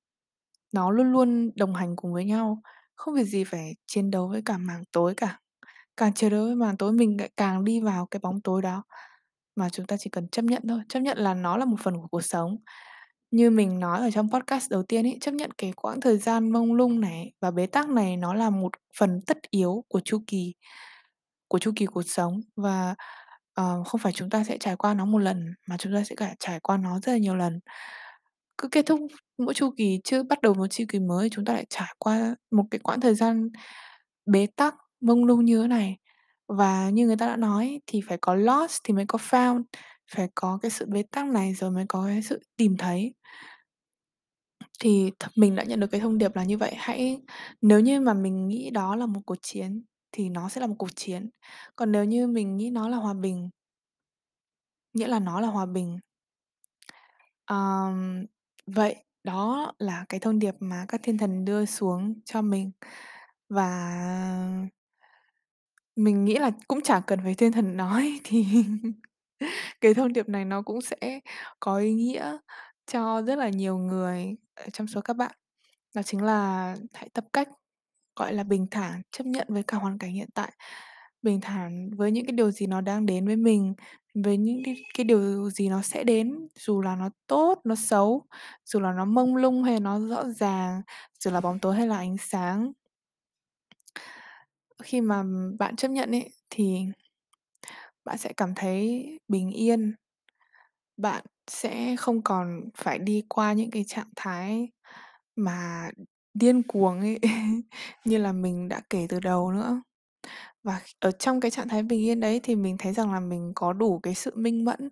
nó 0.74 0.90
luôn 0.90 1.12
luôn 1.12 1.50
đồng 1.56 1.74
hành 1.74 1.96
cùng 1.96 2.12
với 2.14 2.24
nhau, 2.24 2.62
không 2.96 3.14
việc 3.14 3.24
gì 3.24 3.44
phải 3.44 3.74
chiến 3.86 4.10
đấu 4.10 4.28
với 4.28 4.42
cả 4.46 4.58
mảng 4.58 4.84
tối 4.92 5.14
cả. 5.16 5.40
Càng 5.96 6.14
chiến 6.14 6.30
đấu 6.32 6.44
với 6.46 6.56
mảng 6.56 6.76
tối 6.76 6.92
mình 6.92 7.16
lại 7.20 7.30
càng 7.36 7.64
đi 7.64 7.80
vào 7.80 8.06
cái 8.06 8.20
bóng 8.24 8.40
tối 8.42 8.62
đó, 8.62 8.84
mà 9.56 9.70
chúng 9.70 9.86
ta 9.86 9.96
chỉ 10.00 10.10
cần 10.10 10.28
chấp 10.28 10.42
nhận 10.44 10.62
thôi, 10.68 10.80
chấp 10.88 11.00
nhận 11.00 11.18
là 11.18 11.34
nó 11.34 11.56
là 11.58 11.64
một 11.64 11.76
phần 11.82 11.94
của 11.96 12.08
cuộc 12.10 12.22
sống. 12.24 12.58
Như 13.32 13.50
mình 13.50 13.80
nói 13.80 14.00
ở 14.00 14.10
trong 14.12 14.30
podcast 14.32 14.70
đầu 14.70 14.82
tiên 14.84 15.06
ấy, 15.06 15.18
chấp 15.20 15.32
nhận 15.34 15.50
cái 15.58 15.72
quãng 15.76 16.00
thời 16.00 16.18
gian 16.18 16.50
mông 16.52 16.74
lung 16.74 17.00
này 17.00 17.32
và 17.40 17.50
bế 17.52 17.66
tắc 17.66 17.88
này 17.90 18.16
nó 18.16 18.34
là 18.34 18.50
một 18.50 18.70
phần 18.98 19.20
tất 19.26 19.38
yếu 19.50 19.84
của 19.88 20.00
chu 20.04 20.20
kỳ 20.26 20.54
của 21.52 21.58
chu 21.58 21.72
kỳ 21.76 21.86
cuộc 21.86 22.02
sống 22.02 22.40
và, 22.56 22.96
ờ, 23.54 23.84
không 23.86 24.00
phải 24.00 24.12
chúng 24.12 24.30
ta 24.30 24.44
sẽ 24.44 24.58
trải 24.60 24.76
qua 24.76 24.94
nó 24.94 25.06
một 25.06 25.18
lần, 25.18 25.54
mà 25.68 25.76
chúng 25.78 25.94
ta 25.94 26.04
sẽ 26.04 26.14
cả 26.16 26.34
trải 26.40 26.60
qua 26.60 26.76
nó 26.78 27.00
rất 27.00 27.12
là 27.12 27.18
nhiều 27.18 27.36
lần. 27.36 27.60
Cứ 28.58 28.68
kết 28.68 28.86
thúc 28.86 29.00
mỗi 29.38 29.54
chu 29.54 29.70
kỳ 29.78 30.00
chứ 30.04 30.22
bắt 30.24 30.42
đầu 30.42 30.54
một 30.54 30.66
chu 30.68 30.84
kỳ 30.88 30.98
mới, 31.00 31.30
chúng 31.30 31.44
ta 31.44 31.54
lại 31.54 31.66
trải 31.70 31.94
qua 31.98 32.36
một 32.52 32.64
cái 32.70 32.78
quãng 32.80 33.00
thời 33.02 33.14
gian 33.14 33.50
bế 34.26 34.46
tắc, 34.56 34.74
mông 35.02 35.24
lung 35.26 35.44
như 35.46 35.62
thế 35.62 35.68
này. 35.68 35.96
Và 36.48 36.90
như 36.90 37.06
người 37.06 37.16
ta 37.16 37.28
đã 37.28 37.36
nói 37.36 37.80
thì 37.88 38.00
phải 38.08 38.18
có 38.22 38.34
lost 38.36 38.80
thì 38.84 38.94
mới 38.94 39.06
có 39.08 39.18
found, 39.30 39.64
phải 40.16 40.28
có 40.34 40.58
cái 40.62 40.70
sự 40.72 40.86
bế 40.90 41.02
tắc 41.12 41.26
này 41.26 41.54
rồi 41.54 41.70
mới 41.72 41.86
có 41.90 42.04
cái 42.06 42.22
sự 42.22 42.40
tìm 42.58 42.76
thấy. 42.78 43.14
Thì 44.80 45.10
th 45.20 45.24
mình 45.36 45.54
đã 45.56 45.62
nhận 45.64 45.80
được 45.80 45.86
cái 45.86 46.00
thông 46.00 46.18
điệp 46.18 46.36
là 46.36 46.44
như 46.44 46.58
vậy, 46.58 46.74
hãy 46.78 47.20
nếu 47.60 47.80
như 47.80 48.00
mà 48.00 48.14
mình 48.14 48.48
nghĩ 48.48 48.70
đó 48.70 48.96
là 48.96 49.06
một 49.06 49.20
cuộc 49.26 49.36
chiến 49.42 49.82
thì 50.12 50.28
nó 50.28 50.48
sẽ 50.48 50.60
là 50.60 50.66
một 50.66 50.74
cuộc 50.78 50.96
chiến. 50.96 51.30
Còn 51.76 51.92
nếu 51.92 52.04
như 52.04 52.26
mình 52.26 52.56
nghĩ 52.56 52.70
nó 52.70 52.88
là 52.88 52.96
hòa 52.96 53.14
bình 53.14 53.50
nghĩa 54.94 55.08
là 55.08 55.18
nó 55.18 55.40
là 55.40 55.48
hòa 55.48 55.66
bình. 55.66 55.98
Ờm, 57.44 58.26
vậy 58.66 59.04
đó 59.24 59.72
là 59.78 60.04
cái 60.08 60.20
thông 60.20 60.38
điệp 60.38 60.54
mà 60.60 60.84
các 60.88 61.00
thiên 61.04 61.18
thần 61.18 61.44
đưa 61.44 61.66
xuống 61.66 62.14
cho 62.24 62.42
mình. 62.42 62.70
Và 63.48 64.02
mình 65.96 66.24
nghĩ 66.24 66.34
là 66.38 66.50
cũng 66.68 66.80
chả 66.80 67.00
cần 67.00 67.20
phải 67.24 67.34
thiên 67.34 67.52
thần 67.52 67.76
nói 67.76 68.20
thì 68.24 68.46
cái 69.80 69.94
thông 69.94 70.12
điệp 70.12 70.28
này 70.28 70.44
nó 70.44 70.62
cũng 70.62 70.80
sẽ 70.82 71.20
có 71.60 71.76
ý 71.78 71.92
nghĩa 71.92 72.38
cho 72.86 73.22
rất 73.22 73.38
là 73.38 73.48
nhiều 73.48 73.78
người 73.78 74.36
trong 74.72 74.86
số 74.86 75.00
các 75.00 75.16
bạn. 75.16 75.32
Đó 75.94 76.02
chính 76.02 76.22
là 76.22 76.76
hãy 76.94 77.08
tập 77.08 77.24
cách, 77.32 77.48
gọi 78.22 78.34
là, 78.34 78.42
bình 78.44 78.66
thản, 78.70 79.02
chấp 79.12 79.26
nhận 79.26 79.46
với 79.50 79.62
cả 79.62 79.78
hoàn 79.78 79.98
cảnh 79.98 80.12
hiện 80.12 80.28
tại, 80.34 80.52
bình 81.22 81.40
thản 81.40 81.90
với 81.96 82.10
những 82.12 82.26
cái 82.26 82.32
điều 82.32 82.50
gì 82.50 82.66
nó 82.66 82.80
đang 82.80 83.06
đến 83.06 83.26
với 83.26 83.36
mình, 83.36 83.74
với 84.14 84.36
những 84.36 84.62
cái 84.64 84.76
cái 84.94 85.04
điều 85.04 85.50
gì 85.50 85.68
nó 85.68 85.82
sẽ 85.82 86.04
đến, 86.04 86.48
dù 86.58 86.82
là 86.82 86.96
nó 86.96 87.10
tốt, 87.26 87.60
nó 87.64 87.74
xấu, 87.74 88.24
dù 88.64 88.80
là 88.80 88.92
nó 88.92 89.04
mông 89.04 89.36
lung 89.36 89.64
hay 89.64 89.80
nó 89.80 90.00
rõ 90.00 90.24
ràng, 90.30 90.82
dù 91.20 91.30
là 91.30 91.40
bóng 91.40 91.58
tối 91.60 91.76
hay 91.76 91.86
là 91.86 91.96
ánh 91.96 92.16
sáng. 92.18 92.72
Khi 94.82 95.00
mà 95.00 95.22
bạn 95.58 95.76
chấp 95.76 95.88
nhận 95.88 96.10
ấy, 96.10 96.30
thì 96.50 96.78
bạn 98.04 98.18
sẽ 98.18 98.32
cảm 98.36 98.54
thấy 98.56 99.06
bình 99.28 99.50
yên. 99.50 99.94
Bạn 100.96 101.24
sẽ 101.50 101.96
không 101.96 102.22
còn 102.22 102.60
phải 102.76 102.98
đi 102.98 103.22
qua 103.28 103.52
những 103.52 103.70
cái 103.70 103.84
trạng 103.88 104.10
thái 104.16 104.68
mà 105.36 105.90
điên 106.34 106.62
cuồng 106.62 107.00
ấy, 107.00 107.18
như 108.04 108.18
là 108.18 108.32
mình 108.32 108.68
đã 108.68 108.80
kể 108.90 109.06
từ 109.08 109.20
đầu 109.20 109.52
nữa. 109.52 109.82
Và 110.64 110.80
ở 111.00 111.10
trong 111.12 111.40
cái 111.40 111.50
trạng 111.50 111.68
thái 111.68 111.82
bình 111.82 112.00
yên 112.06 112.20
đấy 112.20 112.40
thì 112.42 112.56
mình 112.56 112.76
thấy 112.78 112.92
rằng 112.94 113.12
là 113.12 113.20
mình 113.20 113.52
có 113.56 113.72
đủ 113.72 114.00
cái 114.02 114.14
sự 114.14 114.32
minh 114.36 114.64
mẫn, 114.64 114.90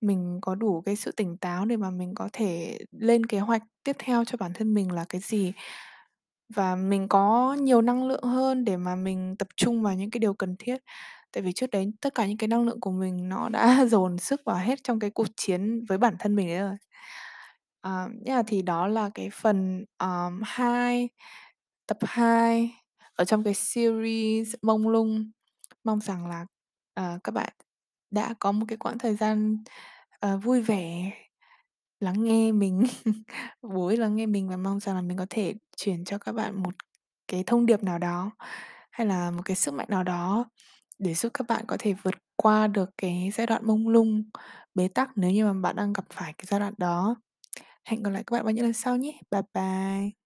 mình 0.00 0.38
có 0.42 0.54
đủ 0.54 0.82
cái 0.86 0.96
sự 0.96 1.12
tỉnh 1.12 1.36
táo 1.38 1.66
để 1.66 1.76
mà 1.76 1.90
mình 1.90 2.14
có 2.14 2.28
thể 2.32 2.78
lên 2.92 3.26
kế 3.26 3.38
hoạch 3.40 3.62
tiếp 3.84 3.96
theo 3.98 4.24
cho 4.24 4.36
bản 4.38 4.52
thân 4.54 4.74
mình 4.74 4.92
là 4.92 5.04
cái 5.08 5.20
gì. 5.20 5.52
Và 6.54 6.76
mình 6.76 7.08
có 7.08 7.54
nhiều 7.60 7.82
năng 7.82 8.08
lượng 8.08 8.22
hơn 8.24 8.64
để 8.64 8.76
mà 8.76 8.96
mình 8.96 9.36
tập 9.38 9.48
trung 9.56 9.82
vào 9.82 9.94
những 9.94 10.10
cái 10.10 10.18
điều 10.20 10.34
cần 10.34 10.56
thiết. 10.58 10.78
Tại 11.32 11.42
vì 11.42 11.52
trước 11.52 11.70
đấy 11.70 11.92
tất 12.00 12.14
cả 12.14 12.26
những 12.26 12.38
cái 12.38 12.48
năng 12.48 12.64
lượng 12.66 12.80
của 12.80 12.90
mình 12.90 13.28
nó 13.28 13.48
đã 13.48 13.86
dồn 13.90 14.18
sức 14.18 14.40
vào 14.46 14.56
hết 14.56 14.78
trong 14.84 14.98
cái 15.00 15.10
cuộc 15.10 15.26
chiến 15.36 15.84
với 15.88 15.98
bản 15.98 16.16
thân 16.18 16.36
mình 16.36 16.48
đấy 16.48 16.58
rồi. 16.58 16.76
Ờ, 17.84 18.08
yeah, 18.26 18.44
thì 18.48 18.62
đó 18.62 18.86
là 18.86 19.10
cái 19.14 19.30
phần, 19.30 19.84
ờm, 19.96 20.40
2, 20.44 21.08
tập 21.86 21.98
2 22.02 22.70
ở 23.14 23.24
trong 23.24 23.44
cái 23.44 23.54
series 23.54 24.54
Mông 24.62 24.88
Lung. 24.88 25.30
Mong 25.84 26.00
rằng 26.00 26.26
là, 26.28 26.46
ờ, 26.94 27.18
các 27.24 27.32
bạn 27.32 27.52
đã 28.10 28.34
có 28.40 28.52
một 28.52 28.66
cái 28.68 28.78
quãng 28.78 28.98
thời 28.98 29.16
gian, 29.16 29.58
ờ, 30.20 30.38
vui 30.38 30.62
vẻ 30.62 31.10
lắng 32.00 32.24
nghe 32.24 32.52
mình, 32.52 32.84
bổ 33.62 33.90
lắng 33.90 34.16
nghe 34.16 34.26
mình 34.26 34.48
và 34.48 34.56
mong 34.56 34.80
rằng 34.80 34.96
là 34.96 35.02
mình 35.02 35.18
có 35.18 35.26
thể 35.30 35.54
truyền 35.76 36.04
cho 36.04 36.18
các 36.18 36.32
bạn 36.32 36.62
một 36.62 36.74
cái 37.28 37.44
thông 37.46 37.66
điệp 37.66 37.82
nào 37.84 37.98
đó, 37.98 38.30
hay 38.92 39.06
là 39.08 39.30
một 39.30 39.42
cái 39.44 39.56
sức 39.56 39.74
mạnh 39.74 39.88
nào 39.90 40.04
đó 40.04 40.44
để 40.98 41.14
giúp 41.14 41.30
các 41.34 41.46
bạn 41.48 41.64
có 41.68 41.76
thể 41.80 41.94
vượt 42.04 42.14
qua 42.36 42.66
được 42.68 42.90
cái 42.98 43.30
giai 43.34 43.46
đoạn 43.46 43.66
mông 43.68 43.88
lung, 43.88 44.24
bế 44.74 44.88
tắc 44.88 45.10
nếu 45.16 45.30
như 45.32 45.46
mà 45.46 45.54
bạn 45.62 45.76
đang 45.76 45.92
gặp 45.94 46.04
phải 46.10 46.32
cái 46.34 46.44
giai 46.48 46.60
đoạn 46.60 46.74
đó. 46.78 47.16
Hẹn 47.84 48.02
gặp 48.02 48.10
lại 48.10 48.24
các 48.26 48.32
bạn 48.32 48.44
vào 48.44 48.52
những 48.52 48.64
lần 48.64 48.72
sau 48.74 48.96
nhé. 48.96 49.12
Bye 49.30 49.42
bye. 49.54 50.23